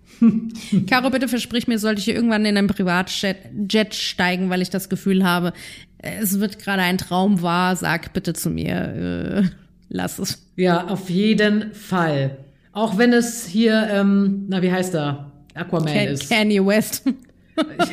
Caro, 0.88 1.10
bitte 1.12 1.28
versprich 1.28 1.68
mir, 1.68 1.80
sollte 1.80 2.00
ich 2.00 2.06
hier 2.06 2.16
irgendwann 2.16 2.46
in 2.46 2.58
ein 2.58 2.68
Privatjet 2.68 3.38
Jet 3.70 3.96
steigen, 3.96 4.50
weil 4.50 4.62
ich 4.62 4.70
das 4.70 4.90
Gefühl 4.90 5.24
habe, 5.24 5.54
es 6.00 6.40
wird 6.40 6.60
gerade 6.60 6.82
ein 6.82 6.98
Traum 6.98 7.42
wahr, 7.42 7.76
sag 7.76 8.14
bitte 8.14 8.34
zu 8.34 8.50
mir, 8.50 8.76
äh, 8.76 9.44
lass 9.88 10.20
es. 10.20 10.46
Ja, 10.56 10.88
auf 10.88 11.10
jeden 11.10 11.74
Fall. 11.74 12.38
Auch 12.74 12.98
wenn 12.98 13.14
es 13.14 13.46
hier, 13.46 13.88
ähm, 13.92 14.46
na, 14.50 14.62
wie 14.62 14.72
heißt 14.72 14.94
er? 14.96 15.29
Aquaman 15.60 15.94
Can 15.94 16.08
ist. 16.10 16.30
Kanye 16.30 16.66
West. 16.66 17.04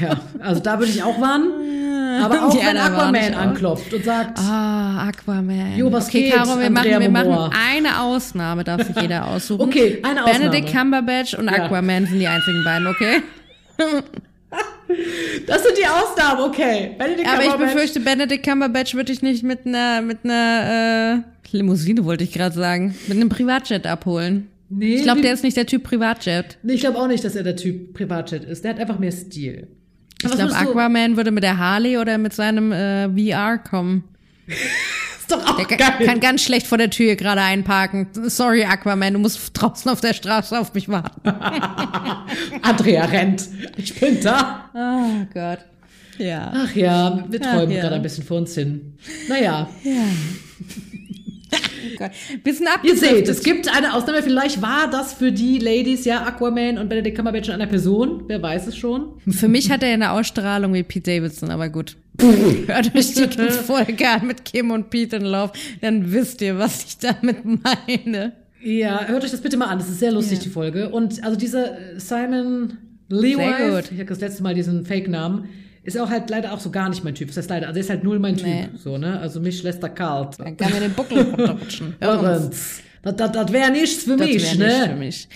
Ja, 0.01 0.21
also 0.39 0.61
da 0.61 0.79
würde 0.79 0.93
ich 0.93 1.03
auch 1.03 1.21
warnen. 1.21 1.51
Aber 2.23 2.47
auch 2.47 2.55
Ja, 2.55 2.69
wenn 2.69 2.77
Aquaman 2.77 3.35
anklopft 3.35 3.93
und 3.93 4.05
sagt, 4.05 4.39
Ah, 4.39 5.09
Aquaman. 5.09 5.77
Jo, 5.77 5.91
was 5.91 6.07
okay, 6.07 6.23
geht, 6.31 6.35
Caro, 6.35 6.61
wir, 6.61 6.71
machen, 6.71 7.01
wir 7.01 7.11
machen 7.11 7.51
eine 7.53 8.01
Ausnahme, 8.01 8.63
darf 8.63 8.87
sich 8.87 8.95
jeder 8.97 9.27
aussuchen. 9.27 9.61
Okay, 9.63 9.99
eine 10.05 10.23
Ausnahme. 10.25 10.51
Benedict 10.51 10.73
Cumberbatch 10.73 11.35
und 11.35 11.47
Ja. 11.47 11.65
Aquaman 11.65 12.07
sind 12.07 12.21
die 12.21 12.29
einzigen 12.29 12.63
beiden, 12.63 12.87
okay? 12.87 13.23
das 15.47 15.63
sind 15.65 15.77
die 15.79 15.87
Ausnahmen, 15.87 16.43
okay. 16.49 16.93
Benedict 16.97 17.29
Aber 17.29 17.45
ich 17.45 17.53
befürchte, 17.55 18.01
Benedict 18.01 18.47
Cumberbatch 18.47 18.95
würde 18.95 19.13
ich 19.13 19.23
nicht 19.23 19.43
mit 19.43 19.67
einer, 19.67 20.01
mit 20.01 20.19
einer 20.25 21.23
äh, 21.53 21.57
Limousine, 21.57 22.05
wollte 22.05 22.25
ich 22.25 22.33
gerade 22.33 22.55
sagen, 22.55 22.95
mit 23.09 23.17
einem 23.17 23.29
Privatjet 23.29 23.87
abholen. 23.87 24.49
Nee, 24.69 24.97
Ich 24.97 25.03
glaube, 25.03 25.21
der 25.21 25.33
ist 25.33 25.45
nicht 25.45 25.57
der 25.57 25.67
Typ 25.67 25.85
Privatjet. 25.85 26.59
Nee, 26.63 26.75
ich 26.75 26.81
glaube 26.81 26.99
auch 26.99 27.07
nicht, 27.09 27.23
dass 27.25 27.37
er 27.37 27.43
der 27.45 27.57
Typ 27.57 27.95
Privatjet 27.95 28.45
ist. 28.45 28.65
Der 28.65 28.73
hat 28.75 28.81
einfach 28.81 28.99
mehr 28.99 29.13
Stil. 29.13 29.69
Ich 30.23 30.31
glaube, 30.31 30.49
du- 30.49 30.55
Aquaman 30.55 31.17
würde 31.17 31.31
mit 31.31 31.45
der 31.45 31.59
Harley 31.59 31.99
oder 31.99 32.19
mit 32.19 32.33
seinem 32.33 32.73
äh, 32.73 33.09
VR 33.09 33.59
kommen. 33.59 34.05
Ist 34.49 35.33
doch 35.33 35.45
auch 35.45 35.57
Der 35.57 35.77
geil. 35.77 36.07
kann 36.07 36.21
ganz 36.21 36.43
schlecht 36.43 36.69
vor 36.69 36.79
der 36.79 36.89
Tür 36.89 37.17
gerade 37.17 37.41
einparken. 37.41 38.07
Sorry, 38.27 38.63
Aquaman, 38.65 39.13
du 39.15 39.19
musst 39.19 39.51
draußen 39.55 39.91
auf 39.91 40.01
der 40.01 40.15
Straße 40.15 40.57
auf 40.59 40.73
mich 40.73 40.89
warten. 40.89 41.21
Andrea 42.63 43.05
rennt. 43.07 43.45
Ich 43.77 43.99
bin 43.99 44.21
da. 44.21 44.71
Oh 44.73 45.27
Gott. 45.35 45.59
Ja. 46.19 46.53
Ach 46.55 46.75
ja, 46.77 47.25
wir 47.29 47.41
träumen 47.41 47.73
ja. 47.73 47.83
gerade 47.83 47.97
ein 47.97 48.03
bisschen 48.03 48.25
vor 48.25 48.39
uns 48.39 48.55
hin. 48.55 48.95
Naja, 49.29 49.69
Oh. 51.99 52.09
Bisschen 52.43 52.67
ihr 52.67 52.75
abgedriftet. 52.75 53.09
seht, 53.09 53.29
es 53.29 53.43
gibt 53.43 53.75
eine 53.75 53.95
Ausnahme. 53.95 54.23
Vielleicht 54.23 54.61
war 54.61 54.91
das 54.91 55.15
für 55.15 55.33
die 55.33 55.59
Ladies 55.59 56.05
ja 56.05 56.25
Aquaman 56.25 56.79
und 56.79 56.89
Benedict 56.89 57.17
Cumberbatch 57.17 57.47
schon 57.47 57.55
einer 57.55 57.67
Person. 57.67 58.25
Wer 58.27 58.43
weiß 58.43 58.67
es 58.67 58.77
schon. 58.77 59.15
Für 59.29 59.49
mich 59.49 59.71
hat 59.71 59.83
er 59.83 59.91
eine 59.95 60.11
Ausstrahlung 60.13 60.75
wie 60.75 60.83
Pete 60.83 61.13
Davidson, 61.17 61.51
aber 61.51 61.69
gut. 61.69 61.97
Hört 62.19 62.95
euch 62.95 63.15
die 63.15 63.51
Folge 63.51 64.09
an 64.09 64.27
mit 64.27 64.45
Kim 64.45 64.71
und 64.71 64.91
Pete 64.91 65.17
in 65.17 65.25
Love, 65.25 65.53
dann 65.81 66.13
wisst 66.13 66.41
ihr, 66.43 66.59
was 66.59 66.85
ich 66.85 66.99
damit 66.99 67.39
meine. 67.45 68.33
Ja, 68.63 69.05
hört 69.07 69.25
euch 69.25 69.31
das 69.31 69.41
bitte 69.41 69.57
mal 69.57 69.67
an. 69.67 69.79
Das 69.79 69.89
ist 69.89 70.01
sehr 70.01 70.13
lustig, 70.13 70.39
Ja. 70.39 70.45
die 70.45 70.51
Folge. 70.51 70.89
Und 70.91 71.23
also 71.23 71.37
dieser 71.39 71.79
äh, 71.79 72.01
Simon 72.01 72.79
gut. 73.09 73.93
ich 73.93 73.99
habe 73.99 74.07
das 74.07 74.21
letzte 74.21 74.43
Mal 74.43 74.55
diesen 74.55 74.85
Fake-Namen, 74.85 75.49
ist 75.87 75.99
auch 75.99 76.11
halt 76.11 76.29
leider 76.31 76.53
auch 76.53 76.61
so 76.61 76.71
gar 76.71 76.89
nicht 76.89 77.05
mein 77.05 77.15
Typ. 77.15 77.29
Das 77.29 77.37
heißt 77.37 77.51
leider, 77.51 77.69
also 77.69 77.79
ist 77.81 77.91
halt 77.91 78.05
null 78.05 78.19
mein 78.19 78.37
Typ. 78.37 78.47
Nee. 78.47 78.69
So, 78.77 78.99
ne? 78.99 79.19
Also 79.21 79.41
mich 79.41 79.63
lässt 79.63 79.83
er 79.83 79.91
kalt. 79.91 80.39
Dann 80.39 80.57
kann 80.57 80.73
mir 80.73 80.81
den 80.81 80.93
Buckel 80.93 81.23
runterrutschen. 81.23 81.97
Hörens. 82.01 82.83
Das, 83.03 83.15
das, 83.15 83.31
das 83.31 83.53
wäre 83.53 83.71
nichts 83.71 84.03
für 84.03 84.17
Das 84.17 84.27
mich, 84.27 84.59
wär 84.59 84.67
nicht 84.67 84.77
für 84.83 84.89
ne? 84.89 84.97
mich. 84.97 85.29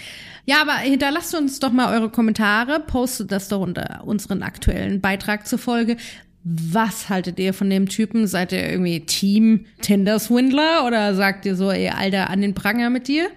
Ja, 0.44 0.60
aber 0.60 0.72
hinterlasst 0.72 1.36
uns 1.36 1.60
doch 1.60 1.70
mal 1.70 1.94
eure 1.94 2.10
Kommentare, 2.10 2.80
postet 2.80 3.30
das 3.30 3.46
doch 3.46 3.60
unter 3.60 4.02
unseren 4.04 4.42
aktuellen 4.42 5.00
Beitrag 5.00 5.46
zur 5.46 5.60
Folge. 5.60 5.96
Was 6.42 7.08
haltet 7.08 7.38
ihr 7.38 7.54
von 7.54 7.70
dem 7.70 7.88
Typen? 7.88 8.26
Seid 8.26 8.50
ihr 8.50 8.68
irgendwie 8.68 9.06
Team 9.06 9.66
Tinder 9.82 10.18
Swindler 10.18 10.84
oder 10.84 11.14
sagt 11.14 11.46
ihr 11.46 11.54
so, 11.54 11.70
ey, 11.70 11.90
Alter, 11.90 12.28
an 12.28 12.40
den 12.40 12.54
Pranger 12.54 12.90
mit 12.90 13.06
dir? 13.06 13.28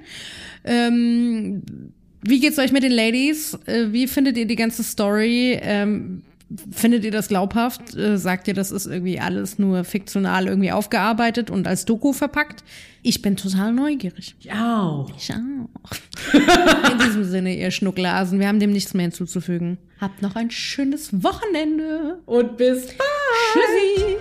Ähm, 0.64 1.62
wie 2.24 2.40
geht's 2.40 2.58
euch 2.58 2.72
mit 2.72 2.82
den 2.82 2.94
Ladies? 2.94 3.56
Äh, 3.68 3.92
wie 3.92 4.08
findet 4.08 4.36
ihr 4.38 4.48
die 4.48 4.56
ganze 4.56 4.82
Story? 4.84 5.60
Ähm, 5.62 6.24
findet 6.72 7.04
ihr 7.06 7.12
das 7.12 7.28
glaubhaft? 7.28 7.96
Äh, 7.96 8.18
sagt 8.18 8.48
ihr, 8.48 8.54
das 8.54 8.72
ist 8.72 8.86
irgendwie 8.86 9.20
alles 9.20 9.60
nur 9.60 9.84
fiktional 9.84 10.48
irgendwie 10.48 10.72
aufgearbeitet 10.72 11.50
und 11.50 11.68
als 11.68 11.86
Doku 11.86 12.14
verpackt? 12.14 12.64
Ich 13.02 13.22
bin 13.22 13.36
total 13.36 13.74
neugierig. 13.74 14.36
Ich 14.40 14.52
auch. 14.52 15.10
Ich 15.18 15.32
auch. 15.32 16.32
In 16.92 17.00
diesem 17.00 17.24
Sinne, 17.26 17.56
ihr 17.56 17.72
Schnucklasen, 17.72 18.40
wir 18.40 18.48
haben 18.48 18.60
dem 18.60 18.72
nichts 18.72 18.94
mehr 18.94 19.04
hinzuzufügen. 19.04 19.78
Habt 20.00 20.22
noch 20.22 20.36
ein 20.36 20.52
schönes 20.52 21.24
Wochenende. 21.24 22.20
Und 22.26 22.58
bis 22.58 22.88
Tschüssi. 22.88 24.18